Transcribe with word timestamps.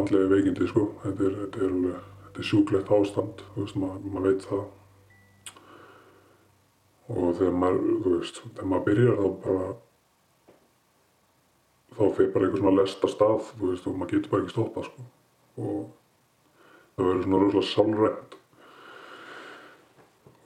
andlega 0.00 0.30
veikindi 0.32 0.68
sko. 0.70 0.86
Þetta 1.02 1.26
er, 1.28 1.36
þetta 1.42 1.64
er, 1.66 1.76
þetta 2.26 2.42
er 2.42 2.48
sjúklegt 2.50 2.92
ástand, 2.96 3.42
þú 3.54 3.64
veist, 3.64 3.78
maður 3.80 4.14
mað 4.14 4.28
veit 4.28 4.46
það. 4.50 4.64
Og 7.06 7.26
þegar 7.38 7.58
maður, 7.62 7.90
þú 8.04 8.14
veist, 8.16 8.40
þegar 8.46 8.70
maður 8.72 8.86
byrjar 8.88 9.20
þá 9.20 9.28
bara, 9.44 9.68
þá 11.96 12.02
fyrir 12.16 12.32
bara 12.34 12.48
einhver 12.48 12.62
svona 12.64 12.78
lesta 12.80 13.12
stað, 13.12 13.52
þú 13.52 13.70
veist, 13.70 13.86
og 13.86 14.00
maður 14.00 14.16
getur 14.16 14.34
bara 14.34 14.44
ekki 14.44 14.56
stoppað 14.56 14.88
sko. 14.88 15.06
Og 15.56 15.78
það 16.96 17.08
verður 17.10 17.24
svona 17.28 17.42
rosalega 17.44 17.70
sálrænt. 17.70 18.36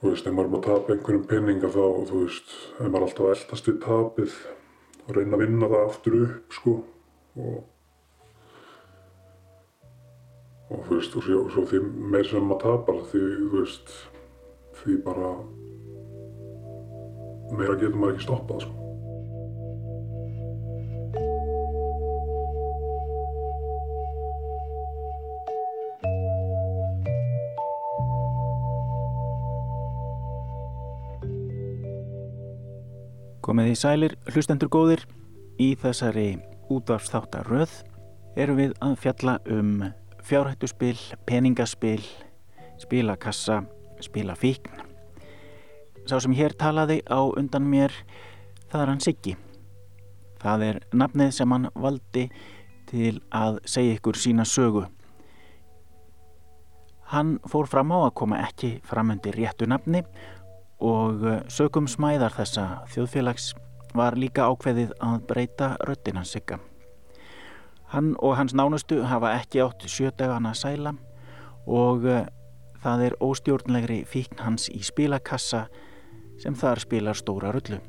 Þú 0.01 0.09
veist, 0.09 0.25
ef 0.25 0.33
maður 0.33 0.47
er 0.47 0.53
maður 0.53 0.61
að 0.61 0.69
tapa 0.69 0.95
einhverjum 0.95 1.27
peninga 1.29 1.73
þá, 1.73 1.83
þú 2.09 2.23
veist, 2.23 2.55
ef 2.77 2.87
maður 2.87 3.01
er 3.01 3.07
alltaf 3.07 3.25
að 3.25 3.35
eldast 3.35 3.69
við 3.69 3.81
tapið 3.83 4.39
og 5.01 5.11
reyna 5.17 5.37
að 5.37 5.43
vinna 5.43 5.69
það 5.73 5.83
aftur 5.89 6.17
upp, 6.21 6.55
sko. 6.57 6.73
Og, 7.41 7.59
þú 10.91 10.97
veist, 10.99 11.13
og 11.15 11.23
svo, 11.23 11.41
svo 11.47 11.61
því 11.69 11.79
meir 12.11 12.27
sem 12.27 12.43
maður 12.43 12.63
tapar, 12.65 12.97
því, 13.07 13.19
þú 13.39 13.59
veist, 13.61 13.91
því 14.81 14.95
bara 15.05 15.29
meira 17.55 17.77
getur 17.79 17.95
maður 17.95 18.17
ekki 18.17 18.25
stoppað, 18.25 18.65
sko. 18.65 18.77
Komið 33.47 33.71
í 33.71 33.79
sælir, 33.79 34.19
hlustendur 34.35 34.69
góðir, 34.71 35.07
í 35.55 35.71
þessari 35.79 36.35
útvarfstáttaröð 36.71 37.79
erum 38.39 38.59
við 38.59 38.75
að 38.83 38.99
fjalla 38.99 39.39
um 39.51 39.91
fjárhættuspil, 40.23 40.97
peningaspil, 41.25 42.03
spilakassa, 42.77 43.63
spilafíkn. 44.01 44.71
Sá 46.09 46.17
sem 46.19 46.33
hér 46.33 46.55
talaði 46.57 47.01
á 47.05 47.21
undan 47.37 47.67
mér, 47.69 47.93
það 48.71 48.81
er 48.81 48.91
hann 48.91 49.03
Siggi. 49.03 49.35
Það 50.41 50.63
er 50.65 50.79
nafnið 50.97 51.35
sem 51.37 51.53
hann 51.53 51.69
valdi 51.77 52.25
til 52.89 53.19
að 53.29 53.61
segja 53.69 53.99
ykkur 53.99 54.17
sína 54.17 54.45
sögu. 54.47 54.87
Hann 57.11 57.37
fór 57.51 57.69
fram 57.69 57.91
á 57.93 58.07
að 58.07 58.15
koma 58.23 58.41
ekki 58.47 58.79
fram 58.87 59.11
undir 59.13 59.35
réttu 59.37 59.67
nafni 59.67 60.01
og 60.81 61.27
sögum 61.51 61.89
smæðar 61.91 62.33
þessa 62.39 62.65
þjóðfélags 62.93 63.51
var 63.93 64.15
líka 64.17 64.47
ákveðið 64.47 64.95
að 65.03 65.23
breyta 65.27 65.73
röttin 65.85 66.17
hans 66.17 66.31
sigga. 66.33 66.61
Hann 67.91 68.13
og 68.23 68.37
hans 68.39 68.53
nánustu 68.55 69.01
hafa 69.03 69.33
ekki 69.35 69.59
átt 69.59 69.83
sjödagana 69.83 70.53
sæla 70.55 70.93
og 71.67 72.05
það 72.79 73.01
er 73.03 73.15
óstjórnlegri 73.19 74.05
fíkn 74.07 74.39
hans 74.39 74.69
í 74.71 74.79
spilakassa 74.79 75.65
sem 76.39 76.55
þar 76.55 76.79
spilar 76.79 77.19
stóra 77.19 77.51
rullu. 77.51 77.81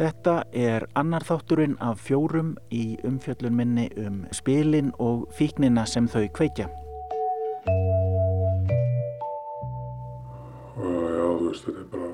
Þetta 0.00 0.36
er 0.56 0.86
annar 0.96 1.26
þátturinn 1.28 1.74
af 1.84 2.00
fjórum 2.00 2.54
í 2.72 2.96
umfjöllun 3.04 3.58
minni 3.58 3.90
um 4.00 4.22
spilin 4.32 4.94
og 4.98 5.26
fíknina 5.36 5.84
sem 5.84 6.08
þau 6.08 6.24
kveikja. 6.38 6.70
Já, 10.80 11.26
þú 11.36 11.50
veist, 11.50 11.68
þetta 11.68 11.82
er 11.82 11.90
bara, 11.92 12.08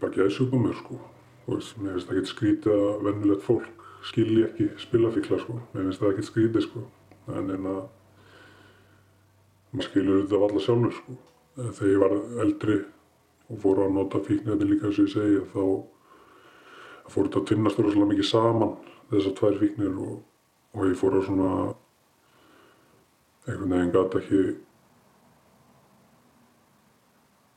bara 0.00 0.12
gæðsjúk 0.16 0.56
á 0.56 0.58
mér, 0.64 0.80
sko. 0.80 0.96
Þú 1.44 1.58
veist, 1.58 1.76
mér 1.76 1.92
finnst 1.98 2.08
það 2.08 2.22
ekki 2.22 2.32
skrítið 2.32 2.78
að 2.78 3.04
vennilegt 3.10 3.44
fólk 3.44 3.79
skilji 4.08 4.44
ekki 4.46 4.68
spilafíkla, 4.80 5.40
sko. 5.42 5.58
Mér 5.72 5.88
finnst 5.88 6.02
það 6.02 6.12
ekki 6.14 6.26
skrítið, 6.28 6.66
sko. 6.66 6.84
En 7.30 7.50
en 7.54 7.68
að, 7.70 7.82
maður 9.72 9.88
skilur 9.88 10.22
þetta 10.22 10.38
af 10.38 10.46
alla 10.48 10.64
sjálfur, 10.66 10.96
sko. 10.98 11.18
Þegar 11.60 11.92
ég 11.92 12.02
var 12.04 12.16
eldri 12.46 12.78
og 13.50 13.60
fór 13.64 13.82
að 13.84 13.94
nota 13.98 14.22
fíknirni 14.24 14.70
líka, 14.70 14.88
þess 14.88 15.00
að 15.00 15.06
ég 15.08 15.14
segja, 15.16 15.44
þá 15.52 17.10
fór 17.10 17.28
þetta 17.28 17.40
að 17.42 17.46
tvinnast 17.50 17.82
rosalega 17.82 18.10
mikið 18.14 18.28
saman, 18.30 18.74
þessar 19.10 19.38
tvær 19.40 19.60
fíknir 19.60 19.94
og, 20.06 20.18
og 20.76 20.86
ég 20.86 20.98
fór 20.98 21.18
að 21.18 21.26
svona, 21.26 21.52
einhvern 23.48 23.74
veginn 23.74 23.94
gata 23.94 24.20
ekki 24.20 24.42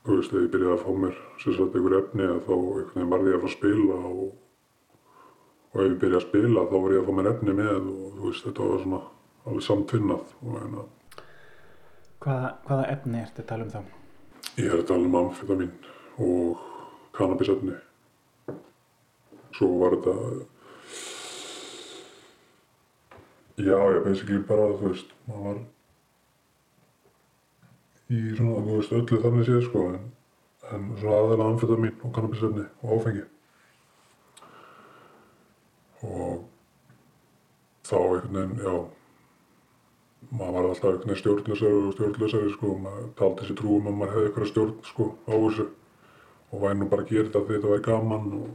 þú 0.04 0.18
veist, 0.18 0.32
þegar 0.32 0.44
ég 0.44 0.50
byrjaði 0.52 0.74
að 0.74 0.82
fá 0.84 0.90
mér 1.02 1.20
sagt 1.40 1.76
einhver 1.78 1.96
efni 1.98 2.26
þá 2.28 2.54
einhvern 2.54 2.90
veginn 2.94 3.12
varði 3.12 3.30
ég 3.30 3.36
að 3.36 3.44
fara 3.44 3.50
að 3.50 3.54
spila 3.54 3.98
og, 4.10 4.24
og 5.74 5.80
ef 5.82 5.88
ég 5.88 5.98
byrjaði 6.02 6.20
að 6.20 6.26
spila 6.28 6.66
þá 6.70 6.76
var 6.76 6.94
ég 6.94 7.02
að 7.02 7.08
fá 7.08 7.16
mér 7.18 7.30
efni 7.32 7.56
með 7.58 7.72
og 7.74 8.14
þú 8.14 8.28
veist, 8.28 8.46
þetta 8.46 8.68
var 8.70 8.84
svona 8.84 9.02
alveg 9.44 9.66
samtvinnað 9.68 10.24
hérna 10.44 10.86
Hvaða, 12.24 12.50
hvaða 12.64 12.84
efni 12.94 13.18
ertu 13.20 13.42
að 13.42 13.48
tala 13.50 13.66
um 13.66 13.72
þá? 13.74 13.80
Ég 14.56 14.70
er 14.70 14.78
að 14.78 14.88
tala 14.88 15.08
um 15.10 15.18
amfetamin 15.20 15.74
og 16.24 16.62
kannabisefni 17.16 17.76
svo 19.54 19.68
var 19.82 19.98
þetta 19.98 20.14
já, 23.62 23.76
ég 23.76 24.02
basically 24.06 24.40
bara, 24.48 24.72
þú 24.78 24.90
veist, 24.90 25.12
maður 25.28 25.44
var 25.44 25.60
í 28.14 28.22
svona, 28.34 28.64
þú 28.64 28.78
veist, 28.78 28.96
öllu 28.98 29.20
þannig 29.22 29.48
séð 29.48 29.62
sko, 29.68 29.84
en, 29.94 30.08
en 30.74 30.90
svona 30.98 31.20
aðeina 31.20 31.50
amfetamin 31.52 31.94
og 32.00 32.14
kannabisefni 32.16 32.66
og 32.82 32.96
áfengi. 32.98 33.24
Og 36.04 36.44
þá 37.84 37.96
einhvern 38.00 38.36
veginn, 38.38 38.58
já, 38.64 38.74
maður 40.34 40.54
var 40.56 40.68
alltaf 40.70 40.90
einhvern 40.90 41.08
veginn 41.08 41.22
stjórnlösari 41.22 41.80
og 41.80 41.94
stjórnlösari 41.96 42.52
sko, 42.54 42.74
maður 42.84 43.08
taldi 43.20 43.48
sér 43.48 43.58
trúum 43.60 43.88
að 43.90 43.98
maður 44.00 44.14
hefði 44.14 44.28
eitthvað 44.30 44.50
stjórn 44.52 44.76
sko 44.88 45.08
á 45.28 45.34
þessu 45.34 45.66
og 46.54 46.62
væri 46.62 46.78
nú 46.80 46.90
bara 46.90 47.04
að 47.04 47.10
gera 47.10 47.26
þetta 47.28 47.44
því 47.44 47.56
þetta 47.56 47.72
væri 47.72 47.86
gaman 47.88 48.26
og 48.38 48.48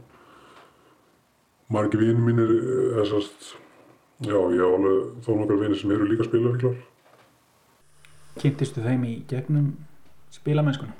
margi 1.70 2.00
vini 2.00 2.24
mínir, 2.26 2.54
þessast, 2.98 3.52
já, 4.26 4.38
ég 4.38 4.62
á 4.64 4.68
alveg 4.70 4.96
þó 5.26 5.30
nokkar 5.38 5.60
vini 5.64 5.78
sem 5.78 5.92
eru 5.94 6.08
líka 6.10 6.26
spilafíklar. 6.26 6.78
Kynntistu 8.40 8.82
þeim 8.82 9.04
í 9.06 9.14
gegnum 9.30 9.72
spilamennskuna? 10.34 10.94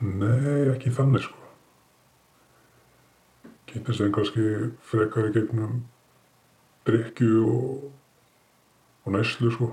Nei, 0.00 0.70
ekki 0.72 0.90
þannig 0.94 1.26
sko. 1.26 1.39
Kynntist 3.70 4.02
þeim 4.02 4.12
kannski 4.14 4.44
frekar 4.90 5.28
í 5.28 5.34
gegnum 5.34 5.80
drikju 6.88 7.44
og, 7.46 7.86
og 9.04 9.14
næslu 9.14 9.52
sko. 9.54 9.70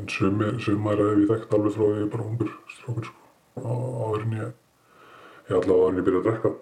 En 0.00 0.08
sumar, 0.08 0.58
sumar 0.64 0.98
hef 0.98 1.22
ég 1.22 1.30
þekkt 1.30 1.56
alveg 1.56 1.76
frá 1.76 1.84
því 1.84 1.94
ég 1.94 2.04
er 2.06 2.12
bara 2.16 2.26
ungur 2.26 2.52
strókur 2.74 3.08
sko. 3.10 3.30
Á, 3.62 3.70
áður 3.70 4.26
en 4.26 4.36
ég, 4.40 4.52
ég 5.48 5.56
allavega 5.58 5.80
áður 5.80 5.92
en 5.92 6.00
ég 6.00 6.06
byrja 6.08 6.22
að 6.22 6.28
drekka. 6.28 6.54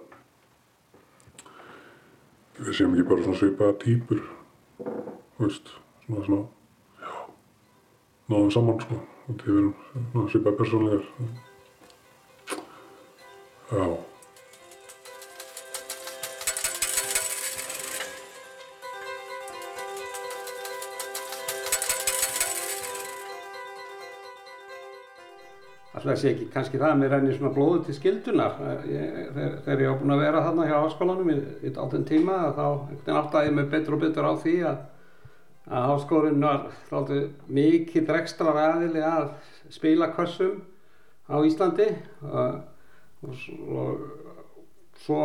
Við 2.61 2.73
séum 2.77 2.97
ekki 2.97 3.11
bara 3.13 3.27
svona 3.27 3.41
svipaða 3.41 3.79
týpur, 3.87 4.25
þú 4.81 5.47
veist, 5.47 5.71
svona 6.05 6.27
svona 6.27 6.49
náðum 8.31 8.53
saman 8.55 8.79
sko 8.85 9.01
og 9.31 9.43
við 9.43 9.57
erum 9.59 10.29
svipaði 10.31 10.59
persónlegar 10.61 11.05
já 13.71 14.10
Alltaf 26.01 26.17
sé 26.17 26.31
ekki 26.33 26.47
kannski 26.55 26.79
það 26.81 26.95
að 26.95 27.01
mér 27.03 27.11
rennir 27.13 27.35
svona 27.37 27.53
blóðu 27.53 27.83
til 27.85 27.97
skildunar 27.99 28.55
ég, 28.89 29.19
þegar, 29.37 29.83
ég 29.85 29.91
á 29.93 29.99
búin 30.01 30.15
að 30.15 30.23
vera 30.25 30.45
þarna 30.47 30.69
hjá 30.71 30.77
háskólanum 30.79 31.33
í, 31.35 31.37
í 31.69 31.73
dálten 31.77 32.07
tíma 32.09 32.39
þá 32.57 32.65
áttaði 33.19 33.51
ég 33.51 33.57
mig 33.59 33.69
betur 33.75 33.99
og 33.99 34.03
betur 34.07 34.29
á 34.29 34.33
því 34.41 34.55
að 34.71 34.79
að 35.71 35.87
háskólinn 35.87 36.43
var 36.43 37.11
mikið 37.53 38.11
ekstra 38.17 38.55
ræðili 38.57 39.03
að 39.07 39.29
spila 39.71 40.11
kvössum 40.15 40.59
á 41.31 41.37
Íslandi. 41.47 41.87
Og, 42.27 42.57
og, 43.23 43.45
og 43.77 44.99
svo 45.05 45.21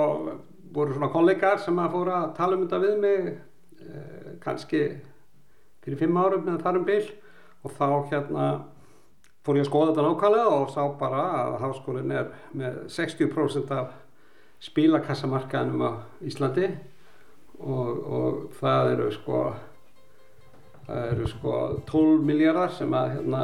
voru 0.75 0.94
svona 0.94 1.12
kollegar 1.13 1.60
sem 1.63 1.80
að 1.81 1.95
fóra 1.95 2.19
að 2.21 2.36
tala 2.38 2.57
um 2.57 2.66
þetta 2.66 2.81
við 2.83 2.95
mig 3.01 3.31
eh, 3.31 4.31
kannski 4.44 4.83
fyrir 5.86 6.01
fimm 6.01 6.19
árum 6.19 6.45
eða 6.45 6.62
þarum 6.68 6.88
bil. 6.88 7.04
Og 7.66 7.74
þá 7.74 7.88
hérna 8.12 8.48
fór 9.45 9.59
ég 9.59 9.65
að 9.65 9.69
skoða 9.69 9.92
þetta 9.92 10.07
nákvæmlega 10.07 10.57
og 10.57 10.74
sá 10.74 10.81
bara 11.00 11.24
að 11.44 11.56
háskólinn 11.62 12.13
er 12.15 12.31
með 12.57 12.81
60% 12.95 13.74
af 13.75 13.94
spilakassamarkaðinum 14.65 15.86
á 15.86 15.92
Íslandi 16.25 16.69
og, 17.62 17.89
og 18.18 18.39
það 18.59 18.92
eru 18.95 19.09
sko 19.13 19.42
það 20.86 21.12
eru 21.12 21.30
sko 21.30 21.59
12 21.89 22.25
miljardar 22.25 22.74
sem 22.74 22.97
að 22.97 23.12
hérna, 23.18 23.44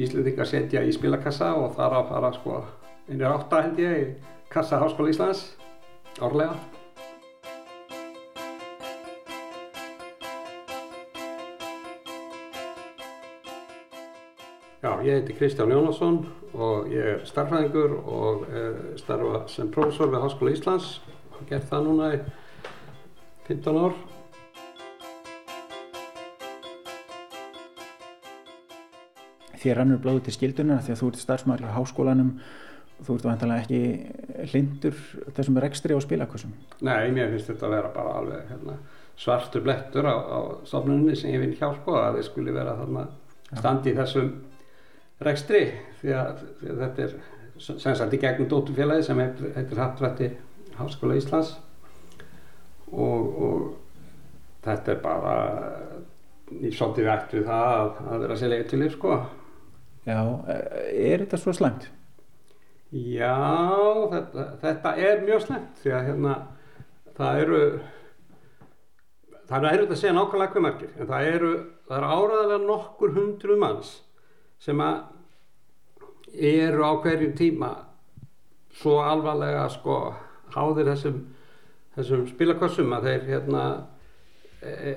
Íslandingar 0.00 0.48
setja 0.48 0.84
í 0.84 0.92
spilakassa 0.96 1.54
og 1.56 1.74
þar 1.78 1.96
að 2.00 2.12
fara 2.12 2.34
sko 2.36 2.60
einir 3.08 3.30
átta 3.30 3.64
held 3.64 3.80
ég 3.80 3.96
í 4.02 4.04
kassa 4.52 4.80
Háskóla 4.80 5.12
Íslands 5.12 5.46
árlega 6.20 6.56
ég 15.04 15.20
heiti 15.20 15.34
Kristján 15.38 15.70
Jónasson 15.72 16.20
og 16.52 16.88
ég 16.92 17.06
er 17.14 17.20
starfræðingur 17.28 17.92
og 18.04 18.46
starfa 19.00 19.42
sem 19.48 19.70
prófessor 19.72 20.10
við 20.12 20.24
Háskóla 20.24 20.54
Íslands 20.54 20.88
og 21.36 21.44
gert 21.48 21.68
það 21.70 21.86
núna 21.86 22.08
í 22.16 22.18
15 23.48 23.78
ár. 23.80 23.94
Þér 29.60 29.80
rannur 29.80 30.00
blóðu 30.00 30.24
til 30.26 30.36
skildunar 30.36 30.84
því 30.84 30.94
að 30.94 31.00
þú 31.00 31.08
ert 31.10 31.22
starfsmæður 31.24 31.64
í 31.66 31.72
háskólanum 31.76 32.30
þú 33.00 33.16
ert 33.16 33.26
vantilega 33.28 33.64
ekki 33.64 34.50
hlindur 34.52 35.02
þessum 35.36 35.58
rekstri 35.64 35.96
á 35.96 36.00
spilakursum. 36.00 36.52
Nei, 36.84 37.10
mér 37.12 37.32
finnst 37.32 37.52
þetta 37.52 37.68
að 37.68 37.74
vera 37.76 37.92
bara 37.96 38.14
alveg 38.20 38.52
hérna, 38.52 38.76
svartur 39.20 39.64
blettur 39.64 40.08
á, 40.08 40.16
á 40.16 40.38
stofnunni 40.68 41.16
sem 41.16 41.32
ég 41.32 41.44
vinn 41.44 41.56
hjá 41.56 41.70
sko 41.76 41.96
að 42.00 42.20
þið 42.20 42.28
skuli 42.30 42.56
vera 42.56 42.76
þarna 42.80 43.06
standi 43.50 43.92
í 43.92 43.98
þessum 43.98 44.32
rekstri 45.24 45.64
því 46.00 46.14
að, 46.16 46.44
því 46.60 46.72
að 46.72 46.82
þetta 46.84 47.06
er 47.06 47.18
sem 47.60 47.96
sagt 47.96 48.14
í 48.16 48.20
gegnum 48.20 48.48
dóttumfélagi 48.48 49.04
sem 49.04 49.20
heitir 49.20 49.80
Hattrætti 49.80 50.30
Háskóla 50.78 51.18
Íslands 51.18 51.52
og, 52.90 53.26
og 53.44 53.66
þetta 54.64 54.94
er 54.94 55.02
bara 55.04 55.34
í 56.56 56.72
svolítið 56.72 57.10
vekt 57.10 57.36
við 57.36 57.46
það 57.50 57.68
að, 57.74 58.02
að 58.08 58.24
vera 58.24 58.40
sér 58.40 58.52
leið 58.54 58.66
til 58.70 58.82
líf 58.82 58.96
sko 58.96 59.20
Já, 60.08 60.20
er 60.48 61.20
þetta 61.20 61.38
svo 61.38 61.52
slæmt? 61.52 61.90
Já, 62.90 63.36
þetta, 64.10 64.46
þetta 64.64 64.94
er 64.98 65.20
mjög 65.26 65.44
slæmt 65.44 65.82
því 65.82 65.92
að 65.94 66.06
hérna 66.08 66.36
það 67.20 67.42
eru 67.44 67.60
það 69.50 69.56
eru 69.58 69.70
erfitt 69.70 69.92
að 69.92 70.00
segja 70.00 70.14
nákvæmlega 70.16 70.54
hvað 70.54 70.64
margir 70.64 70.94
en 70.96 71.10
það 71.10 71.28
eru, 71.34 71.50
það 71.86 71.98
eru 71.98 72.14
áraðilega 72.16 72.64
nokkur 72.64 73.14
hundru 73.18 73.58
manns 73.60 73.92
sem 74.60 74.80
að 74.84 75.00
eru 76.50 76.84
á 76.84 76.92
hverjum 77.02 77.32
tíma 77.36 77.70
svo 78.80 79.00
alvarlega 79.02 79.66
sko 79.72 80.00
háðir 80.54 80.92
þessum, 80.92 81.22
þessum 81.96 82.26
spilakossum 82.30 82.92
að 82.96 83.08
þeir 83.08 83.26
hérna 83.30 83.64
e, 84.60 84.70
e, 84.70 84.94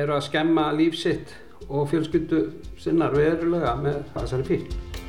eru 0.00 0.16
að 0.16 0.26
skemma 0.28 0.70
lífsitt 0.76 1.36
og 1.68 1.86
fjölskyldu 1.92 2.42
sinnar 2.82 3.14
verulega 3.14 3.76
með 3.78 4.02
þessari 4.16 4.48
fíl 4.48 5.01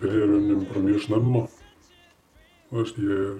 Byrjar 0.00 0.30
unnum 0.36 0.62
bara 0.68 0.80
mjög 0.84 1.00
snemma. 1.04 1.42
Þú 2.70 2.74
veist, 2.78 2.96
ég 3.02 3.10
er 3.20 3.34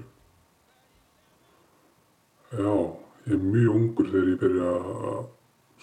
já, 2.61 2.75
ég 3.27 3.35
er 3.37 3.43
mjög 3.45 3.73
ungur 3.79 4.07
þegar 4.11 4.33
ég 4.33 4.41
byrja 4.43 4.69
að 5.13 5.23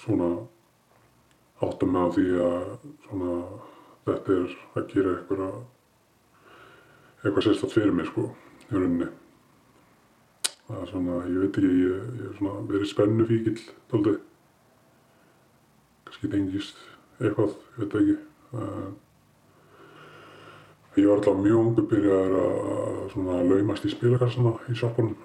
svona 0.04 0.30
átta 1.66 1.84
mig 1.90 2.02
á 2.04 2.06
því 2.14 2.26
að 2.46 2.66
svona 3.08 3.32
þetta 4.08 4.30
er 4.36 4.48
að 4.78 4.84
gera 4.94 5.12
eitthvað 5.16 5.42
eitthvað 7.24 7.46
sérstatt 7.48 7.74
fyrir 7.74 7.94
mig 7.98 8.08
sko 8.12 8.24
í 8.68 8.70
rauninni. 8.76 9.10
Það 10.68 10.80
er 10.84 10.90
svona, 10.92 11.14
ég 11.32 11.40
veit 11.42 11.58
ekki 11.58 11.72
ég, 11.74 11.80
ég 12.22 12.26
er 12.30 12.38
svona 12.38 12.54
verið 12.70 12.90
spennu 12.92 13.24
fíkil 13.28 13.60
doldið 13.90 14.18
kannski 16.08 16.28
tengist 16.32 16.78
eitthvað, 17.22 17.52
ég 17.78 17.82
veit 17.82 17.94
ekki 18.02 18.16
ég 20.98 21.08
var 21.08 21.18
alltaf 21.20 21.38
mjög 21.38 21.58
ungur 21.62 21.86
byrjaður 21.92 22.34
að 22.42 23.50
laumast 23.52 23.86
í 23.86 23.90
spilakassana 23.94 24.52
í 24.68 24.74
sjoppunum. 24.78 25.18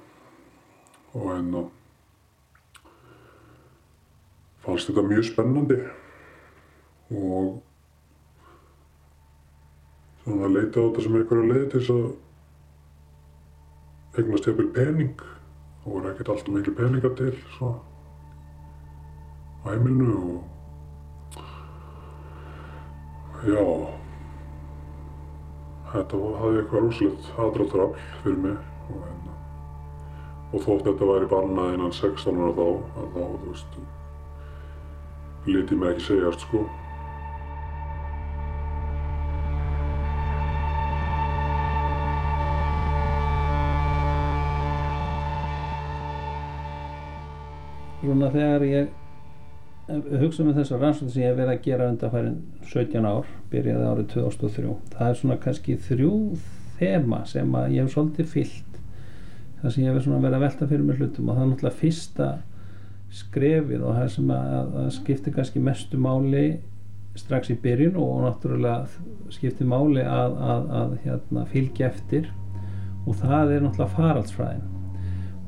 Og 1.12 1.22
hérna 1.30 1.60
fannst 4.64 4.88
þetta 4.90 5.02
mjög 5.08 5.24
spennandi. 5.28 5.78
Og 7.12 7.62
svona 10.24 10.52
leita 10.52 10.76
á 10.80 10.82
þetta 10.86 11.00
sem 11.06 11.16
einhverja 11.20 11.50
leið 11.52 11.66
til 11.72 11.80
þess 11.80 11.94
að 11.96 12.04
eignast 14.20 14.46
jafnvel 14.50 14.70
pening. 14.76 15.16
Og 15.82 15.88
voru 15.96 16.12
ekkert 16.12 16.30
alltaf 16.34 16.52
miklu 16.52 16.72
peningar 16.76 17.12
til 17.18 17.34
svona 17.56 17.78
á 19.62 19.68
heimilinu 19.70 20.14
og 20.18 20.42
já 23.46 24.01
þetta 25.92 26.18
hafði 26.40 26.60
eitthvað 26.62 26.84
rúslegt 26.86 27.30
aðdráttarafl 27.36 28.04
fyrir 28.22 28.38
mig 28.46 28.56
og 28.92 29.02
hérna 29.02 29.32
og 30.52 30.60
þótt 30.60 30.86
þetta 30.88 31.08
væri 31.08 31.28
bannað 31.30 31.74
innan 31.78 31.94
16 31.96 32.40
ára 32.44 32.52
þá, 32.56 32.66
þá, 32.92 33.20
þú 33.24 33.50
veist, 33.50 33.76
liti 35.48 35.78
mig 35.80 35.94
ekki 35.94 36.06
segjast, 36.10 36.46
sko. 36.46 36.64
Svona 48.02 48.28
þegar 48.34 48.66
ég 48.66 49.01
hugsa 50.22 50.46
með 50.46 50.60
þessar 50.60 50.82
rannsóknir 50.82 51.14
sem 51.14 51.22
ég 51.22 51.30
hef 51.30 51.38
verið 51.38 51.54
að 51.54 51.64
gera 51.66 51.88
undanfærin 51.92 52.36
17 52.72 53.08
ár, 53.08 53.30
byrjaði 53.52 53.88
árið 53.90 54.10
2003, 54.14 54.76
það 54.96 55.08
er 55.08 55.18
svona 55.20 55.38
kannski 55.42 55.78
þrjú 55.88 56.12
þema 56.80 57.22
sem 57.30 57.56
að 57.58 57.74
ég 57.76 57.86
hef 57.86 57.94
svolítið 57.94 58.30
fyllt 58.32 58.78
það 59.62 59.74
sem 59.74 59.84
ég 59.84 59.94
hef 59.94 60.08
verið 60.10 60.36
að 60.36 60.42
velta 60.42 60.66
fyrir 60.66 60.86
mig 60.86 60.98
hlutum 60.98 61.28
og 61.28 61.36
það 61.36 61.44
er 61.44 61.50
náttúrulega 61.52 61.80
fyrsta 61.82 62.28
skrefið 63.12 63.82
og 63.84 63.96
það 63.98 64.12
sem 64.16 64.30
að, 64.34 64.76
að 64.82 64.92
skiptir 64.96 65.34
kannski 65.36 65.62
mestu 65.62 66.00
máli 66.00 66.44
strax 67.18 67.52
í 67.52 67.56
byrjun 67.62 67.98
og 68.00 68.22
náttúrulega 68.24 69.32
skiptir 69.32 69.68
máli 69.68 70.02
að, 70.02 70.36
að, 70.40 70.70
að 70.80 70.94
hérna, 71.04 71.44
fylgja 71.52 71.90
eftir 71.92 72.30
og 73.06 73.18
það 73.20 73.52
er 73.56 73.64
náttúrulega 73.66 73.96
faraldsfræðin. 73.98 74.68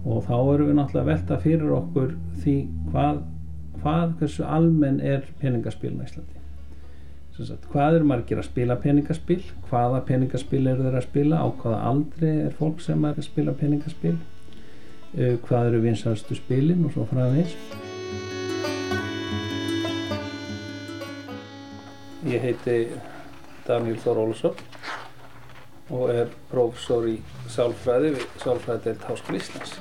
Og 0.05 0.27
þá 0.27 0.35
erum 0.37 0.69
við 0.69 0.77
náttúrulega 0.79 1.03
að 1.03 1.11
velta 1.11 1.39
fyrir 1.41 1.75
okkur 1.79 2.15
því 2.45 2.57
hvað, 2.93 3.23
hvað 3.85 4.15
hversu 4.19 4.47
almenn 4.49 5.03
er 5.05 5.27
peningaspilin 5.43 6.01
á 6.01 6.09
Íslandi? 6.09 6.41
Sagt, 7.35 7.67
hvað 7.73 7.99
eru 7.99 8.07
margir 8.09 8.39
að 8.41 8.47
spila 8.47 8.77
peningaspil? 8.81 9.43
Hvaða 9.69 10.01
peningaspil 10.09 10.63
eru 10.71 10.87
þeir 10.87 10.97
að 11.01 11.07
spila? 11.09 11.41
Á 11.45 11.49
hvaða 11.61 11.81
aldri 11.91 12.31
er 12.47 12.55
fólk 12.57 12.81
sem 12.81 13.05
er 13.05 13.19
að 13.19 13.27
spila 13.27 13.53
peningaspil? 13.59 14.15
Uh, 15.15 15.35
hvað 15.45 15.69
eru 15.69 15.83
vinsastu 15.85 16.39
spilin 16.39 16.87
og 16.87 16.95
svo 16.95 17.05
framvegis? 17.11 17.57
Ég 22.31 22.41
heiti 22.41 22.79
Daniel 23.67 23.99
Þór 24.01 24.23
Ólusson 24.25 24.63
og 25.93 26.09
er 26.15 26.31
prófessor 26.49 27.11
í 27.11 27.19
sálfræði 27.53 28.15
við 28.15 28.31
Sálfræðidelt 28.41 29.05
Háskóla 29.11 29.43
Íslands 29.43 29.77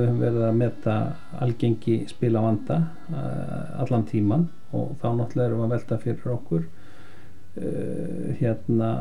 við 0.00 0.10
höfum 0.10 0.24
verið 0.24 0.48
að 0.48 0.58
metta 0.64 0.96
algengi 1.44 1.96
spila 2.10 2.42
vanda 2.44 2.80
uh, 3.12 3.80
allan 3.84 4.08
tíman 4.08 4.48
og 4.74 4.96
þá 5.00 5.08
náttúrulega 5.18 5.48
erum 5.48 5.62
við 5.62 5.66
að 5.66 5.74
velta 5.76 5.98
fyrir 6.02 6.34
okkur 6.34 6.66
uh, 6.66 8.28
hérna 8.40 8.92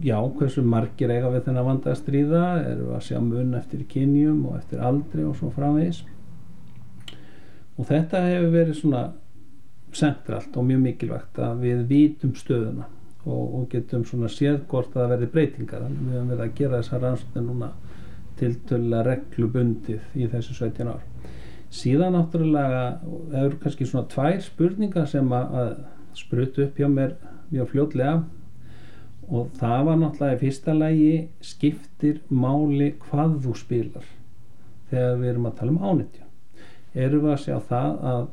já, 0.00 0.16
hversu 0.38 0.62
margir 0.64 1.10
eiga 1.12 1.30
við 1.32 1.46
þennan 1.46 1.68
vanda 1.68 1.92
að 1.92 2.00
stríða 2.00 2.44
erum 2.62 2.88
við 2.88 2.96
að 2.96 3.04
sjá 3.08 3.18
mun 3.20 3.58
eftir 3.58 3.84
kynjum 3.90 4.46
og 4.48 4.56
eftir 4.60 4.82
aldri 4.84 5.26
og 5.26 5.36
svo 5.38 5.50
framvegis. 5.52 6.02
Og 7.76 7.88
þetta 7.88 8.24
hefur 8.28 8.50
verið 8.54 8.78
svona 8.78 9.04
sentralt 9.92 10.56
og 10.56 10.66
mjög 10.68 10.82
mikilvægt 10.86 11.40
að 11.42 11.64
við 11.66 11.86
vítum 11.90 12.34
stöðuna 12.36 12.88
og, 13.26 13.42
og 13.42 13.66
getum 13.72 14.04
svona 14.08 14.30
séð 14.32 14.62
hvort 14.70 14.94
að 14.94 15.02
það 15.02 15.14
verði 15.14 15.30
breytingar. 15.34 15.88
Við 15.88 16.14
höfum 16.16 16.32
verið 16.32 16.44
að 16.46 16.54
gera 16.60 16.80
þessa 16.80 17.02
rannsókn 17.02 17.48
núna 17.48 17.72
tiltölulega 18.40 19.02
reglubundið 19.08 20.18
í 20.18 20.28
þessu 20.32 20.56
17 20.58 20.92
ár. 20.92 21.02
Síðan 21.72 22.16
náttúrulega 22.16 22.82
hefur 23.32 23.58
kannski 23.62 23.88
svona 23.88 24.10
tvær 24.12 24.40
spurningar 24.44 25.08
sem 25.08 25.30
að, 25.32 25.76
sprutu 26.12 26.66
upp 26.66 26.76
hjá 26.76 26.90
mér 26.92 27.14
mjög 27.52 27.70
fljótlega. 27.70 28.16
Og 29.32 29.54
það 29.56 29.86
var 29.88 30.00
náttúrulega 30.00 30.36
í 30.36 30.42
fyrsta 30.42 30.74
lægi 30.76 31.14
skiptir 31.52 32.20
máli 32.28 32.90
hvað 33.06 33.38
þú 33.46 33.54
spilar 33.56 34.10
þegar 34.90 35.16
við 35.22 35.30
erum 35.30 35.48
að 35.48 35.56
tala 35.60 35.72
um 35.72 35.86
ánitju 35.88 36.26
erum 36.94 37.24
við 37.24 37.32
að 37.32 37.42
sjá 37.46 37.56
það 37.68 38.02
að 38.12 38.24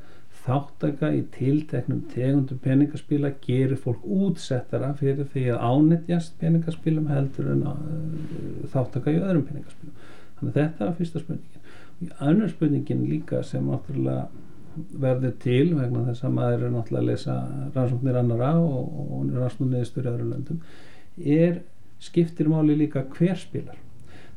þáttaka 0.49 1.11
í 1.15 1.21
tilteknum 1.35 2.01
tegundum 2.13 2.59
peningaspila 2.63 3.31
gerir 3.43 3.79
fólk 3.79 4.03
útsettara 4.03 4.91
fyrir 4.99 5.29
því 5.31 5.45
að 5.53 5.63
ánetjast 5.69 6.35
peningaspilum 6.41 7.07
heldur 7.11 7.53
en 7.53 7.63
uh, 7.69 7.79
þáttaka 8.73 9.13
í 9.13 9.21
öðrum 9.21 9.47
peningaspilum. 9.47 9.95
Þannig 10.39 10.51
að 10.51 10.59
þetta 10.59 10.85
er 10.87 10.99
fyrsta 10.99 11.23
spurningin. 11.23 11.65
Önnur 12.31 12.53
spurningin 12.53 13.07
líka 13.09 13.41
sem 13.43 13.65
náttúrulega 13.67 14.29
verður 15.01 15.35
til 15.43 15.73
vegna 15.75 16.05
þess 16.07 16.25
að 16.25 16.35
maður 16.37 16.63
er 16.65 16.73
náttúrulega 16.73 17.01
að 17.01 17.09
lesa 17.09 17.35
rannsóknir 17.75 18.19
annara 18.19 18.53
og, 18.61 19.03
og 19.03 19.35
rannsóknir 19.35 19.83
í 19.83 20.05
öðru 20.05 20.29
löndum 20.29 20.61
er 21.19 21.61
skiptir 21.99 22.47
máli 22.47 22.77
líka 22.79 23.03
hver 23.17 23.39
spilar. 23.39 23.79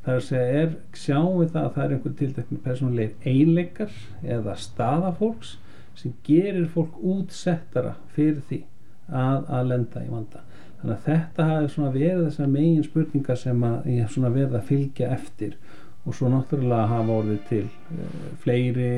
Það 0.03 0.13
er 0.13 0.19
að 0.19 0.25
segja, 0.27 0.63
sjáum 0.99 1.37
við 1.39 1.53
það 1.55 1.67
að 1.67 1.75
það 1.75 1.85
er 1.85 1.93
einhver 1.97 2.15
tilteknir 2.19 2.63
persónulegir 2.65 3.29
einleikar 3.33 3.99
eða 4.27 4.57
staðafólks 4.59 5.53
sem 5.99 6.15
gerir 6.27 6.67
fólk 6.73 6.97
útsettara 6.99 7.95
fyrir 8.17 8.41
því 8.49 8.63
að, 9.09 9.45
að 9.49 9.69
lenda 9.73 10.03
í 10.05 10.11
vanda. 10.11 10.43
Þannig 10.81 10.97
að 10.97 11.05
þetta 11.07 11.47
hafi 11.51 11.87
verið 11.95 12.25
þessar 12.27 12.51
megin 12.51 12.87
spurningar 12.87 13.39
sem 13.39 13.65
ég 13.87 14.03
hef 14.03 14.17
verið 14.17 14.59
að 14.59 14.69
fylgja 14.71 15.13
eftir 15.15 15.55
og 16.03 16.17
svo 16.19 16.33
náttúrulega 16.33 16.89
hafa 16.91 17.19
orðið 17.21 17.45
til 17.51 17.63
uh, 17.69 18.25
fleiri 18.43 18.91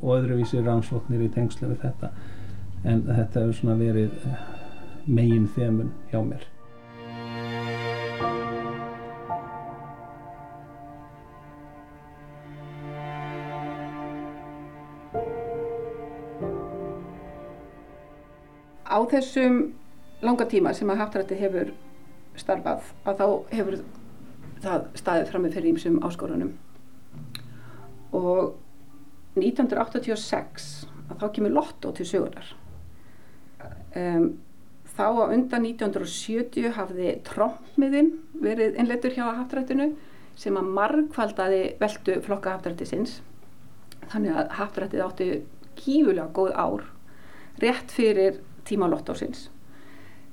og 0.00 0.08
öðruvísi 0.14 0.62
rannsóknir 0.64 1.26
í 1.26 1.28
tengslu 1.34 1.68
við 1.74 1.84
þetta. 1.84 2.10
En 2.84 3.04
þetta 3.10 3.44
hefur 3.44 3.78
verið 3.82 4.16
uh, 4.30 4.42
megin 5.04 5.48
þemun 5.52 5.92
hjá 6.08 6.22
mér 6.24 6.53
þessum 19.14 19.60
langa 20.24 20.46
tíma 20.50 20.74
sem 20.76 20.90
að 20.90 21.00
haftrætti 21.04 21.38
hefur 21.38 21.72
starfað 22.38 22.90
að 23.06 23.20
þá 23.20 23.26
hefur 23.54 23.78
það 24.64 24.86
staðið 24.98 25.30
fram 25.30 25.44
með 25.44 25.56
fyrir 25.58 25.70
ímsum 25.74 26.00
áskorunum. 26.06 26.52
Og 28.14 28.54
1986 29.38 30.68
að 31.10 31.20
þá 31.20 31.26
kemur 31.36 31.54
Lotto 31.54 31.92
til 31.94 32.06
sögunar 32.08 32.52
um, 33.98 34.28
þá 34.94 35.06
á 35.10 35.24
undan 35.34 35.66
1970 35.66 36.74
hafði 36.76 37.16
trommmiðinn 37.26 38.12
verið 38.42 38.78
innleitur 38.80 39.16
hjá 39.16 39.26
haftrættinu 39.40 39.90
sem 40.38 40.56
að 40.58 40.70
margkvaldaði 40.78 41.62
veldu 41.80 42.18
flokka 42.24 42.56
haftrættisins 42.56 43.18
þannig 44.12 44.38
að 44.38 44.54
haftrættið 44.60 45.04
átti 45.04 45.28
kífulega 45.78 46.28
góð 46.36 46.54
ár 46.54 46.88
rétt 47.62 47.94
fyrir 47.94 48.40
tíma 48.68 48.88
lottósins. 48.90 49.48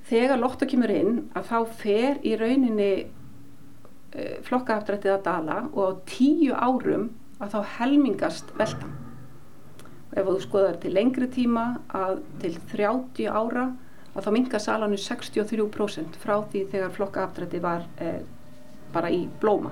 Þegar 0.09 0.41
lottó 0.41 0.67
kemur 0.67 0.91
inn 0.91 1.19
að 1.37 1.51
þá 1.51 1.57
fer 1.81 2.17
í 2.27 2.33
rauninni 2.39 2.91
uh, 3.03 4.37
flokkahaftrættið 4.47 5.13
að 5.15 5.23
dala 5.27 5.59
og 5.71 5.83
á 5.87 5.91
tíu 6.09 6.55
árum 6.55 7.09
að 7.41 7.55
þá 7.55 7.75
helmingast 7.77 8.51
veldan. 8.57 8.97
Og 10.11 10.17
ef 10.19 10.27
þú 10.27 10.39
skoðar 10.43 10.81
til 10.81 10.91
lengri 10.97 11.29
tíma 11.31 11.65
að 11.95 12.19
til 12.41 12.57
30 12.73 13.31
ára 13.31 13.69
að 14.11 14.25
þá 14.25 14.31
mingar 14.35 14.63
salanu 14.63 14.99
63% 14.99 16.19
frá 16.19 16.35
því 16.51 16.65
þegar 16.73 16.97
flokkahaftrættið 16.97 17.63
var 17.63 17.87
uh, 18.03 18.19
bara 18.91 19.13
í 19.13 19.23
blóma. 19.39 19.71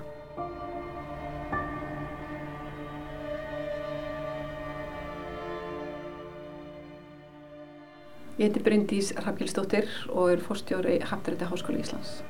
Ég 8.40 8.46
heiti 8.48 8.62
Bryndís 8.64 9.10
Rafgjöldsdóttir 9.20 9.90
og 10.16 10.30
er 10.32 10.40
fórstjóri 10.40 10.94
Haftarætti 11.04 11.44
Háskóla 11.44 11.82
Íslands. 11.82 12.22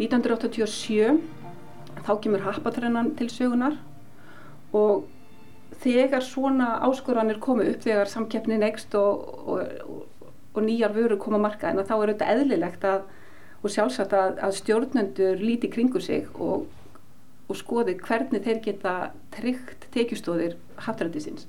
(1987) 0.00 1.18
þá 2.06 2.12
kemur 2.24 2.40
hapatrennan 2.46 3.10
til 3.18 3.28
sögunar 3.28 3.76
og 4.72 5.04
þegar 5.84 6.24
svona 6.24 6.70
áskoranir 6.88 7.36
komu 7.36 7.66
upp 7.68 7.84
þegar 7.84 8.08
samkeppnin 8.08 8.64
ekst 8.64 8.96
og, 8.96 9.28
og, 9.44 10.08
og 10.54 10.62
nýjar 10.64 10.96
vörur 10.96 11.20
koma 11.20 11.38
marka 11.38 11.68
en 11.68 11.84
þá 11.84 11.98
er 11.98 12.14
þetta 12.14 12.30
eðlilegt 12.32 12.88
að, 12.88 13.04
og 13.60 13.76
sjálfsagt 13.76 14.16
að, 14.16 14.40
að 14.40 14.56
stjórnendur 14.62 15.36
líti 15.44 15.68
kringu 15.68 16.00
sig 16.00 16.32
og 16.40 16.64
og 17.48 17.58
skoði 17.60 17.96
hvernig 18.00 18.44
þeir 18.44 18.60
geta 18.64 18.94
tryggt 19.34 19.83
tekjustóðir 19.94 20.56
haftrættisins 20.86 21.48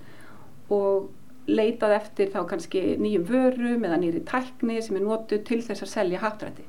og 0.73 1.11
leitað 1.47 1.97
eftir 1.99 2.31
þá 2.33 2.39
kannski 2.49 2.83
nýjum 3.01 3.27
vörum 3.29 3.85
eða 3.85 3.99
nýri 4.01 4.23
tækni 4.25 4.79
sem 4.81 4.97
er 4.97 5.05
nótu 5.05 5.41
til 5.45 5.61
þess 5.65 5.85
að 5.85 5.91
selja 5.91 6.23
haftrætti 6.23 6.65